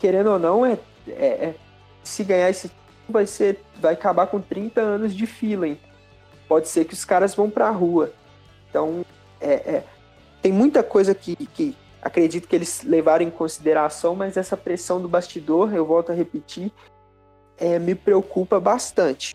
[0.00, 1.54] querendo ou não, é, é, é
[2.02, 2.68] se ganhar esse
[3.08, 5.68] vai ser vai acabar com 30 anos de fila.
[5.68, 5.78] Hein?
[6.48, 8.12] Pode ser que os caras vão para a rua.
[8.68, 9.06] Então,
[9.40, 9.84] é, é,
[10.42, 15.08] tem muita coisa que, que acredito que eles levaram em consideração, mas essa pressão do
[15.08, 16.72] bastidor, eu volto a repetir,
[17.58, 19.34] é, me preocupa bastante.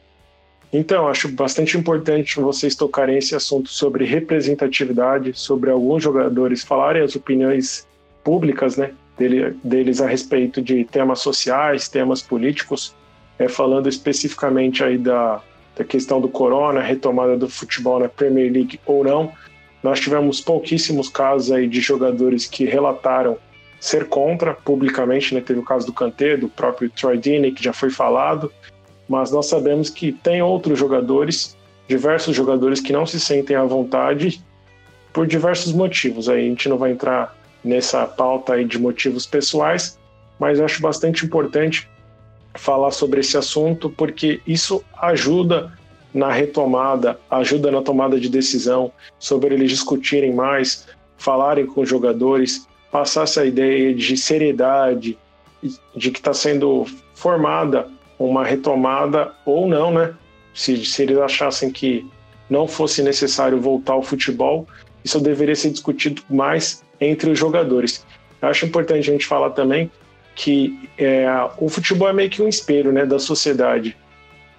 [0.71, 7.15] Então, acho bastante importante vocês tocarem esse assunto sobre representatividade, sobre alguns jogadores falarem as
[7.15, 7.87] opiniões
[8.23, 12.95] públicas né, dele, deles a respeito de temas sociais, temas políticos,
[13.39, 15.41] é, falando especificamente aí da,
[15.75, 19.31] da questão do corona, retomada do futebol na Premier League ou não.
[19.81, 23.37] Nós tivemos pouquíssimos casos aí de jogadores que relataram
[23.79, 25.41] ser contra publicamente, né?
[25.41, 28.51] Teve o caso do Kanté, do próprio Troy Deeney, que já foi falado,
[29.07, 31.57] mas nós sabemos que tem outros jogadores,
[31.87, 34.43] diversos jogadores que não se sentem à vontade
[35.13, 36.29] por diversos motivos.
[36.29, 39.97] Aí a gente não vai entrar nessa pauta aí de motivos pessoais,
[40.37, 41.89] mas acho bastante importante
[42.55, 45.71] falar sobre esse assunto porque isso ajuda
[46.13, 52.67] na retomada, ajuda na tomada de decisão, sobre eles discutirem mais, falarem com os jogadores,
[52.91, 55.17] passar essa ideia de seriedade,
[55.95, 57.87] de que está sendo formada
[58.17, 60.13] uma retomada ou não, né?
[60.53, 62.05] Se, se eles achassem que
[62.49, 64.67] não fosse necessário voltar ao futebol,
[65.03, 68.05] isso deveria ser discutido mais entre os jogadores.
[68.41, 69.89] Eu acho importante a gente falar também
[70.35, 71.27] que é,
[71.57, 73.95] o futebol é meio que um espelho né, da sociedade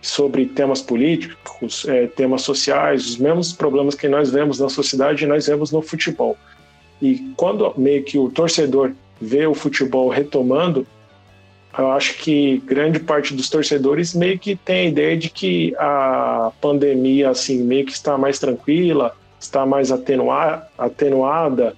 [0.03, 5.47] sobre temas políticos, é, temas sociais, os mesmos problemas que nós vemos na sociedade, nós
[5.47, 6.37] vemos no futebol.
[7.01, 10.87] E quando meio que o torcedor vê o futebol retomando,
[11.77, 16.53] eu acho que grande parte dos torcedores meio que tem a ideia de que a
[16.61, 21.75] pandemia assim meio que está mais tranquila, está mais atenua atenuada.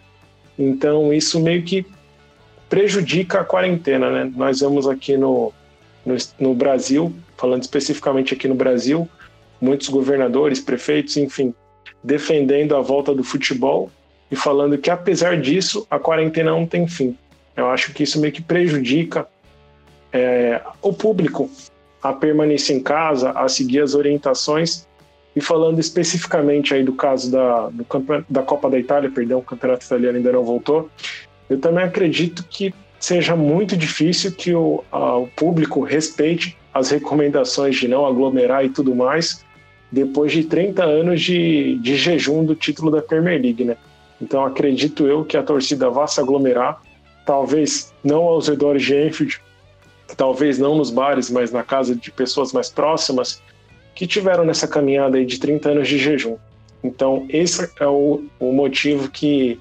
[0.59, 1.87] Então isso meio que
[2.68, 4.33] prejudica a quarentena, né?
[4.35, 5.53] Nós vemos aqui no,
[6.07, 9.09] no, no Brasil falando especificamente aqui no Brasil,
[9.61, 11.53] muitos governadores, prefeitos, enfim,
[12.03, 13.91] defendendo a volta do futebol
[14.33, 17.14] e falando que, apesar disso, a quarentena não tem fim.
[17.55, 19.28] Eu acho que isso meio que prejudica
[20.11, 21.51] é, o público
[22.03, 24.89] a permanecer em casa, a seguir as orientações.
[25.37, 27.87] E falando especificamente aí do caso da, do
[28.26, 30.89] da Copa da Itália, perdão, o campeonato italiano ainda não voltou,
[31.49, 37.76] eu também acredito que seja muito difícil que o, a, o público respeite as recomendações
[37.76, 39.45] de não aglomerar e tudo mais,
[39.91, 43.76] depois de 30 anos de, de jejum do título da Premier League, né?
[44.23, 46.81] Então acredito eu que a torcida vá se aglomerar,
[47.27, 49.41] talvez não aos redores de Enfield,
[50.16, 53.43] talvez não nos bares, mas na casa de pessoas mais próximas
[53.97, 56.37] que tiveram nessa caminhada aí de 30 anos de jejum.
[56.85, 59.59] Então esse é o, o motivo que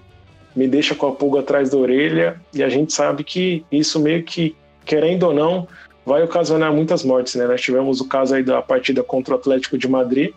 [0.55, 4.21] me deixa com a pulga atrás da orelha e a gente sabe que isso meio
[4.23, 4.55] que,
[4.85, 5.67] querendo ou não,
[6.05, 7.33] vai ocasionar muitas mortes.
[7.33, 7.47] Né?
[7.47, 10.33] Nós tivemos o caso aí da partida contra o Atlético de Madrid,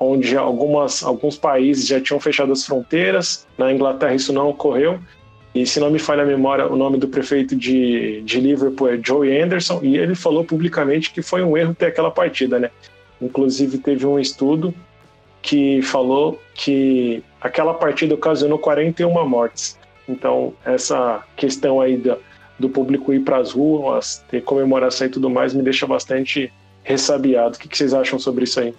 [0.00, 4.98] onde algumas, alguns países já tinham fechado as fronteiras, na Inglaterra isso não ocorreu,
[5.54, 8.98] e se não me falha a memória, o nome do prefeito de, de Liverpool é
[9.02, 12.70] Joey Anderson, e ele falou publicamente que foi um erro ter aquela partida, né?
[13.20, 14.72] Inclusive teve um estudo
[15.42, 19.78] que falou que aquela partida ocasionou 41 mortes.
[20.08, 22.16] Então, essa questão aí da,
[22.58, 26.52] do público ir para as ruas, ter comemoração e tudo mais, me deixa bastante
[26.84, 27.56] ressabiado.
[27.56, 28.74] O que, que vocês acham sobre isso aí?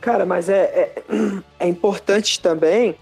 [0.00, 1.02] Cara, mas é, é,
[1.58, 2.96] é importante também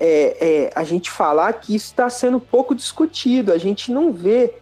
[0.00, 3.52] é, é, a gente falar que isso está sendo pouco discutido.
[3.52, 4.54] A gente não vê,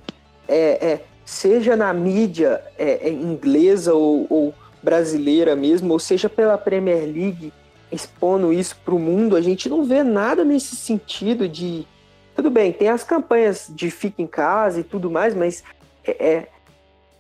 [0.49, 7.03] é, é, seja na mídia é, inglesa ou, ou, brasileira mesmo, ou seja pela Premier
[7.03, 7.53] League,
[7.91, 11.87] expondo isso para o mundo, a gente não vê nada nesse sentido de.
[12.35, 15.65] Tudo bem, tem as campanhas de fica em casa e tudo mais, mas
[16.05, 16.49] é, é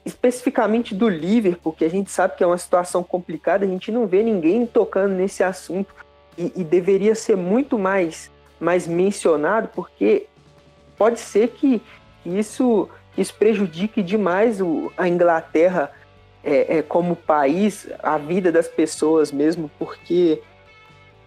[0.09, 4.06] especificamente do Liverpool, que a gente sabe que é uma situação complicada, a gente não
[4.06, 5.94] vê ninguém tocando nesse assunto
[6.36, 10.26] e, e deveria ser muito mais, mais mencionado, porque
[10.96, 11.82] pode ser que
[12.24, 15.92] isso, isso prejudique demais o, a Inglaterra
[16.42, 20.40] é, é, como país, a vida das pessoas mesmo, porque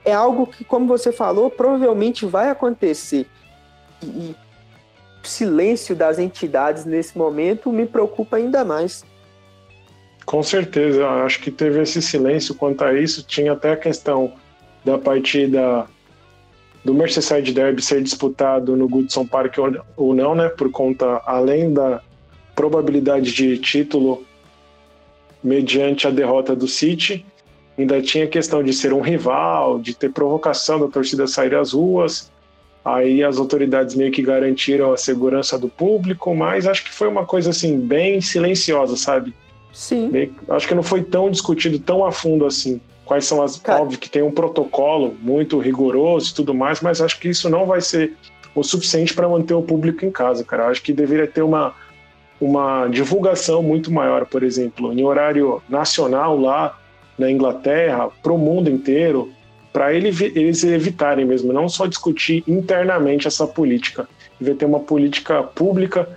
[0.03, 3.27] é algo que, como você falou, provavelmente vai acontecer.
[4.01, 4.35] E, e
[5.23, 9.03] silêncio das entidades nesse momento me preocupa ainda mais.
[10.25, 13.23] Com certeza, acho que teve esse silêncio quanto a isso.
[13.23, 14.33] Tinha até a questão
[14.85, 15.85] da partida
[16.83, 19.55] do Merseyside Derby ser disputado no Goodson Park
[19.95, 20.49] ou não, né?
[20.49, 22.01] Por conta, além da
[22.55, 24.23] probabilidade de título
[25.43, 27.25] mediante a derrota do City,
[27.77, 31.73] ainda tinha a questão de ser um rival, de ter provocação da torcida sair às
[31.73, 32.31] ruas.
[32.83, 37.25] Aí as autoridades meio que garantiram a segurança do público, mas acho que foi uma
[37.25, 39.33] coisa assim bem silenciosa, sabe?
[39.71, 40.09] Sim.
[40.09, 42.81] Bem, acho que não foi tão discutido tão a fundo assim.
[43.05, 43.57] Quais são as.
[43.57, 43.81] Cara...
[43.81, 47.65] Óbvio que tem um protocolo muito rigoroso e tudo mais, mas acho que isso não
[47.65, 48.13] vai ser
[48.55, 50.67] o suficiente para manter o público em casa, cara.
[50.67, 51.73] Acho que deveria ter uma,
[52.39, 56.79] uma divulgação muito maior, por exemplo, em horário nacional lá
[57.17, 59.31] na Inglaterra, para o mundo inteiro,
[59.71, 64.07] para eles evitarem mesmo, não só discutir internamente essa política,
[64.39, 66.07] devia ter uma política pública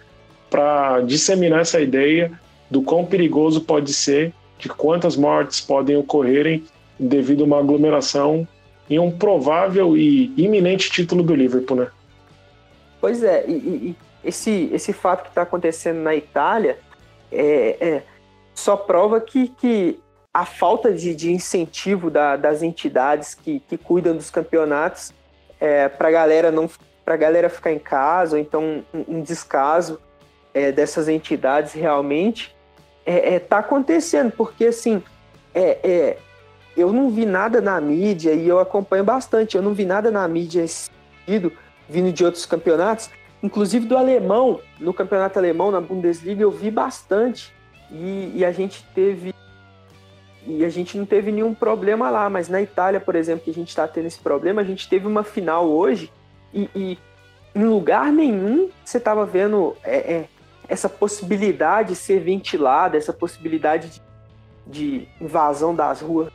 [0.51, 2.33] para disseminar essa ideia
[2.71, 6.65] do quão perigoso pode ser, de quantas mortes podem ocorrerem
[6.99, 8.47] devido a uma aglomeração
[8.89, 11.89] em um provável e iminente título do Liverpool, né?
[13.01, 16.79] Pois é, e, e esse, esse fato que está acontecendo na Itália
[17.31, 18.03] é, é,
[18.55, 19.99] só prova que, que
[20.35, 25.14] a falta de, de incentivo da, das entidades que, que cuidam dos campeonatos
[25.61, 26.68] é, para a galera não
[27.05, 30.01] para galera ficar em casa ou então um, um descaso
[30.53, 32.55] é, dessas entidades realmente
[33.07, 35.01] é, é tá acontecendo porque assim
[35.55, 36.18] é, é,
[36.76, 40.26] eu não vi nada na mídia e eu acompanho bastante eu não vi nada na
[40.26, 41.53] mídia sentido
[41.89, 43.09] vindo de outros campeonatos
[43.41, 47.55] inclusive do alemão no campeonato alemão na Bundesliga eu vi bastante
[47.89, 49.35] e, e a gente teve
[50.47, 53.55] e a gente não teve nenhum problema lá, mas na Itália, por exemplo, que a
[53.55, 56.13] gente está tendo esse problema, a gente teve uma final hoje
[56.53, 56.99] e, e
[57.55, 60.29] em lugar nenhum você estava vendo é, é,
[60.69, 64.03] essa possibilidade ser ventilada, essa possibilidade
[64.67, 66.31] de, de, invasão das ruas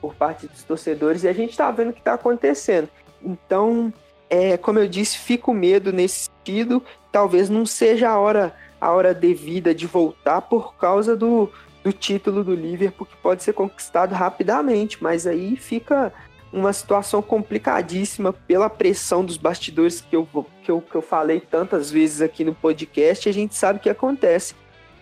[0.00, 2.88] por parte dos torcedores, e a gente está vendo o que está acontecendo.
[3.22, 3.92] Então,
[4.30, 6.82] é, como eu disse, fico medo nesse sentido,
[7.12, 11.50] talvez não seja a hora, a hora devida de voltar por causa do,
[11.84, 16.10] do título do Liverpool que pode ser conquistado rapidamente, mas aí fica
[16.50, 20.26] uma situação complicadíssima pela pressão dos bastidores que eu,
[20.62, 23.90] que eu, que eu falei tantas vezes aqui no podcast, a gente sabe o que
[23.90, 24.54] acontece.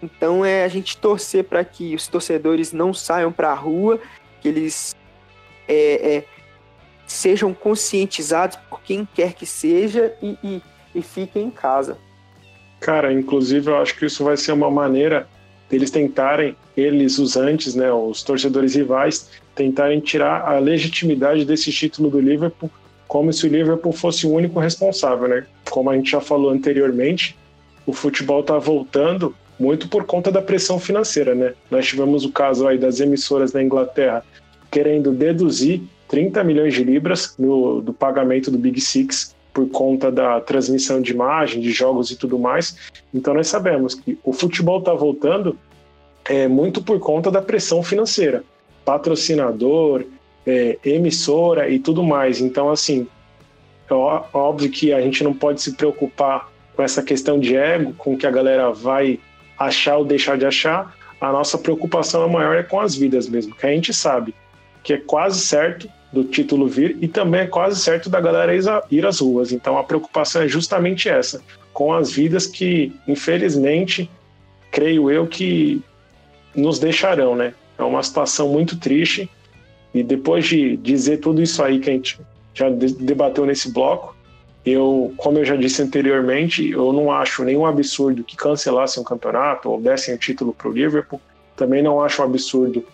[0.02, 4.00] Então é a gente torcer para que os torcedores não saiam para a rua,
[4.40, 4.96] que eles
[5.68, 6.24] é, é,
[7.06, 10.62] sejam conscientizados por quem quer que seja e, e,
[10.94, 11.96] e fiquem em casa.
[12.80, 15.28] Cara, inclusive eu acho que isso vai ser uma maneira
[15.72, 22.10] deles tentarem, eles, os antes, né, os torcedores rivais, tentarem tirar a legitimidade desse título
[22.10, 22.70] do Liverpool,
[23.08, 25.46] como se o Liverpool fosse o único responsável, né?
[25.70, 27.38] Como a gente já falou anteriormente,
[27.86, 31.54] o futebol está voltando muito por conta da pressão financeira, né?
[31.70, 34.22] Nós tivemos o caso aí das emissoras na Inglaterra
[34.70, 40.40] querendo deduzir 30 milhões de libras no, do pagamento do Big Six por conta da
[40.40, 42.76] transmissão de imagem, de jogos e tudo mais.
[43.12, 45.58] Então nós sabemos que o futebol está voltando
[46.24, 48.44] é, muito por conta da pressão financeira,
[48.84, 50.04] patrocinador,
[50.46, 52.40] é, emissora e tudo mais.
[52.40, 53.06] Então assim,
[53.88, 58.16] é óbvio que a gente não pode se preocupar com essa questão de ego, com
[58.16, 59.20] que a galera vai
[59.58, 60.96] achar ou deixar de achar.
[61.20, 64.34] A nossa preocupação maior é com as vidas mesmo, que a gente sabe
[64.82, 68.52] que é quase certo do título vir e também é quase certo da galera
[68.90, 69.50] ir às ruas.
[69.50, 71.42] Então a preocupação é justamente essa,
[71.72, 74.10] com as vidas que, infelizmente,
[74.70, 75.82] creio eu que
[76.54, 77.54] nos deixarão, né?
[77.78, 79.28] É uma situação muito triste.
[79.94, 82.20] E depois de dizer tudo isso aí que a gente
[82.54, 84.14] já debateu nesse bloco,
[84.64, 89.70] eu, como eu já disse anteriormente, eu não acho nenhum absurdo que cancelassem um campeonato
[89.70, 91.20] ou dessem o título para o Liverpool.
[91.56, 92.84] Também não acho um absurdo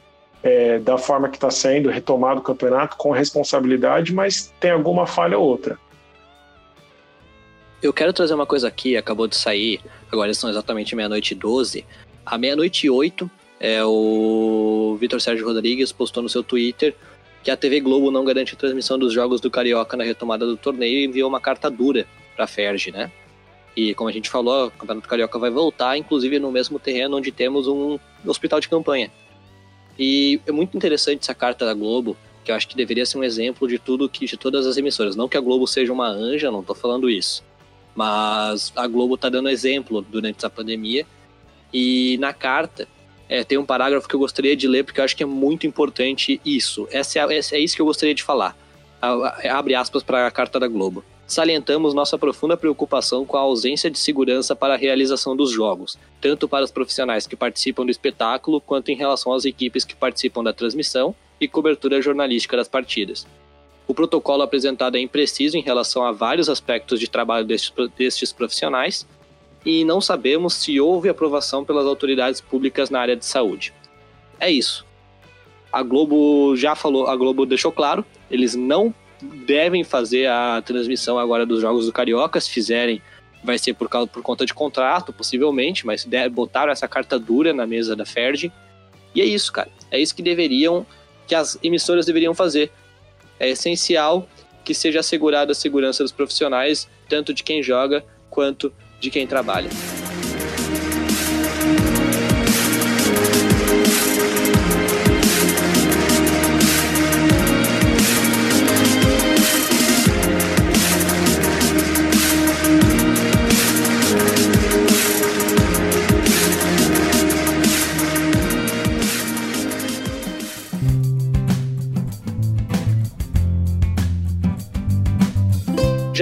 [0.42, 5.38] é, da forma que está sendo retomado o campeonato com responsabilidade, mas tem alguma falha
[5.38, 5.78] ou outra.
[7.82, 9.80] Eu quero trazer uma coisa aqui, acabou de sair,
[10.10, 11.84] agora são exatamente meia-noite e 12.
[12.26, 13.30] À meia-noite e 8,
[13.60, 16.94] É, o Vitor Sérgio Rodrigues postou no seu Twitter
[17.42, 20.56] que a TV Globo não garante a transmissão dos jogos do Carioca na retomada do
[20.56, 23.10] torneio e enviou uma carta dura para a Ferge, né?
[23.76, 27.32] E como a gente falou, o Campeonato Carioca vai voltar, inclusive no mesmo terreno onde
[27.32, 29.10] temos um hospital de campanha.
[29.98, 33.24] E é muito interessante essa carta da Globo, que eu acho que deveria ser um
[33.24, 35.16] exemplo de tudo que de todas as emissoras.
[35.16, 37.44] Não que a Globo seja uma anja, não estou falando isso.
[37.94, 41.04] Mas a Globo está dando exemplo durante essa pandemia.
[41.72, 42.86] E na carta
[43.28, 45.66] é, tem um parágrafo que eu gostaria de ler, porque eu acho que é muito
[45.66, 46.88] importante isso.
[46.90, 48.56] Essa é, é isso que eu gostaria de falar.
[49.50, 51.04] Abre aspas para a carta da Globo.
[51.28, 56.48] Salientamos nossa profunda preocupação com a ausência de segurança para a realização dos jogos, tanto
[56.48, 60.54] para os profissionais que participam do espetáculo, quanto em relação às equipes que participam da
[60.54, 63.26] transmissão e cobertura jornalística das partidas.
[63.86, 69.06] O protocolo apresentado é impreciso em relação a vários aspectos de trabalho destes, profissionais,
[69.66, 73.74] e não sabemos se houve aprovação pelas autoridades públicas na área de saúde.
[74.40, 74.86] É isso.
[75.70, 81.44] A Globo já falou, a Globo deixou claro, eles não devem fazer a transmissão agora
[81.44, 83.02] dos jogos do Carioca, se fizerem
[83.42, 87.66] vai ser por, causa, por conta de contrato, possivelmente, mas botaram essa carta dura na
[87.66, 88.52] mesa da Ferdi.
[89.14, 89.70] E é isso, cara.
[89.90, 90.86] É isso que deveriam,
[91.26, 92.70] que as emissoras deveriam fazer.
[93.38, 94.28] É essencial
[94.64, 99.70] que seja assegurada a segurança dos profissionais, tanto de quem joga quanto de quem trabalha.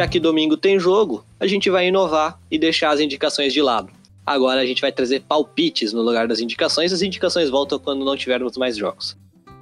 [0.07, 3.91] Já que domingo tem jogo, a gente vai inovar e deixar as indicações de lado.
[4.25, 6.93] Agora a gente vai trazer palpites no lugar das indicações.
[6.93, 9.19] As indicações voltam quando não tivermos mais jogos.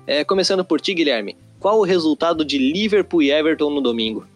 [0.06, 1.34] É, começando por ti, Guilherme.
[1.58, 4.26] Qual o resultado de Liverpool e Everton no domingo?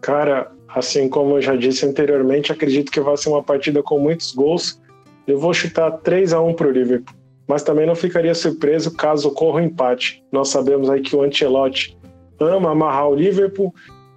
[0.00, 4.32] Cara, assim como eu já disse anteriormente, acredito que vai ser uma partida com muitos
[4.32, 4.80] gols.
[5.28, 7.14] Eu vou chutar 3 a 1 para o Liverpool.
[7.46, 10.24] Mas também não ficaria surpreso caso ocorra um empate.
[10.32, 11.96] Nós sabemos aí que o Ancelotti
[12.40, 13.72] ama amarrar o Liverpool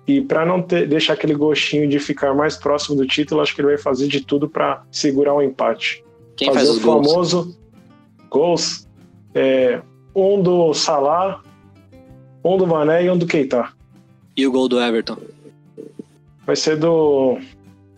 [0.09, 3.61] e para não ter, deixar aquele gostinho de ficar mais próximo do título, acho que
[3.61, 6.03] ele vai fazer de tudo para segurar o um empate.
[6.35, 7.07] Quem fazer faz o os gols?
[7.07, 7.57] famoso
[8.27, 8.87] gols.
[9.35, 9.79] É,
[10.15, 11.43] um do Salah,
[12.43, 13.69] um do Mané e um do Keita.
[14.35, 15.17] E o gol do Everton?
[16.43, 17.37] Vai ser do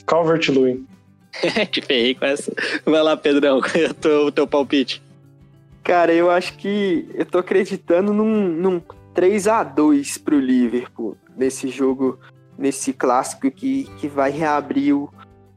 [0.05, 0.85] Calvert-Lewin.
[1.71, 2.51] Te ferrei com essa.
[2.85, 5.01] Vai lá, Pedrão, qual o teu, o teu palpite?
[5.81, 8.81] Cara, eu acho que eu tô acreditando num, num
[9.13, 12.19] 3 a 2 pro Liverpool nesse jogo,
[12.57, 15.09] nesse clássico que, que vai reabrir o,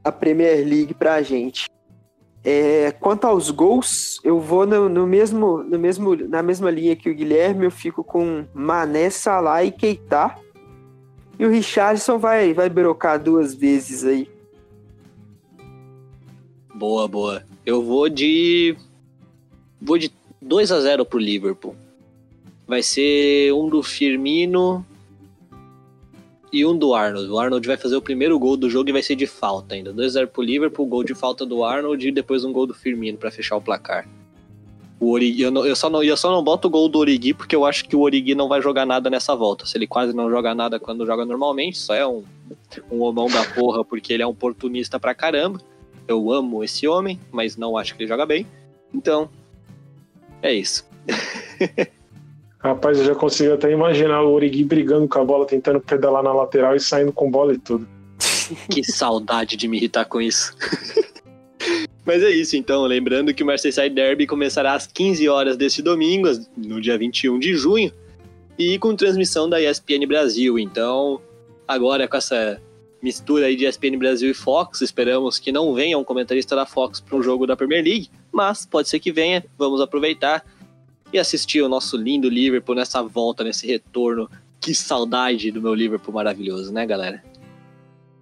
[0.02, 1.68] a Premier League pra gente.
[2.42, 7.08] É, quanto aos gols, eu vou no, no, mesmo, no mesmo, na mesma linha que
[7.08, 10.36] o Guilherme, eu fico com Mané, Salah e Keita.
[11.38, 14.28] E o Richardson vai, vai brocar duas vezes aí.
[16.74, 17.44] Boa, boa.
[17.64, 18.76] Eu vou de.
[19.80, 21.74] Vou de 2 a 0 pro Liverpool.
[22.66, 24.84] Vai ser um do Firmino
[26.54, 27.28] e um do Arnold.
[27.28, 29.92] O Arnold vai fazer o primeiro gol do jogo e vai ser de falta ainda.
[29.92, 33.30] 2x0 pro Liverpool, gol de falta do Arnold e depois um gol do Firmino para
[33.30, 34.08] fechar o placar.
[35.00, 37.34] O Origi, eu, não, eu, só não, eu só não boto o gol do Origi
[37.34, 39.66] porque eu acho que o Origi não vai jogar nada nessa volta.
[39.66, 42.22] Se ele quase não joga nada quando joga normalmente, só é um,
[42.90, 45.60] um homão da porra porque ele é um oportunista pra caramba.
[46.06, 48.46] Eu amo esse homem, mas não acho que ele joga bem.
[48.94, 49.28] Então,
[50.40, 50.86] é isso.
[52.64, 56.32] Rapaz, eu já consigo até imaginar o Origi brigando com a bola, tentando pedalar na
[56.32, 57.86] lateral e saindo com bola e tudo.
[58.72, 60.56] que saudade de me irritar com isso.
[62.06, 62.84] Mas é isso, então.
[62.84, 67.54] Lembrando que o Merseyside Derby começará às 15 horas deste domingo, no dia 21 de
[67.54, 67.92] junho,
[68.58, 70.58] e com transmissão da ESPN Brasil.
[70.58, 71.20] Então,
[71.68, 72.58] agora com essa
[73.02, 76.98] mistura aí de ESPN Brasil e Fox, esperamos que não venha um comentarista da Fox
[76.98, 79.44] para um jogo da Premier League, mas pode ser que venha.
[79.58, 80.42] Vamos aproveitar
[81.14, 84.28] e assistir o nosso lindo Liverpool nessa volta, nesse retorno.
[84.60, 87.22] Que saudade do meu Liverpool maravilhoso, né, galera?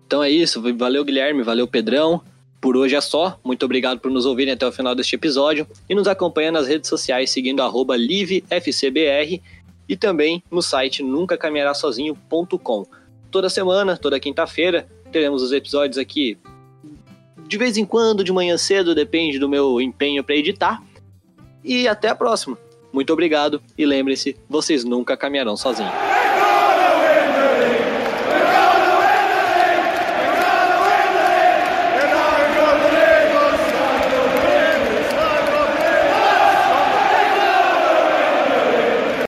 [0.07, 0.63] Então é isso.
[0.77, 1.43] Valeu, Guilherme.
[1.43, 2.21] Valeu, Pedrão.
[2.61, 3.41] Por hoje é só.
[3.43, 6.89] Muito obrigado por nos ouvirem até o final deste episódio e nos acompanhar nas redes
[6.89, 7.63] sociais seguindo
[7.97, 9.43] LiveFCBR
[9.89, 12.87] e também no site nuncacaminharasozinho.com.
[13.31, 16.39] Toda semana, toda quinta-feira, teremos os episódios aqui
[17.53, 20.83] de vez em quando, de manhã cedo, depende do meu empenho para editar.
[21.63, 22.57] E até a próxima.
[22.93, 25.93] Muito obrigado e lembrem-se, vocês nunca caminharão sozinhos.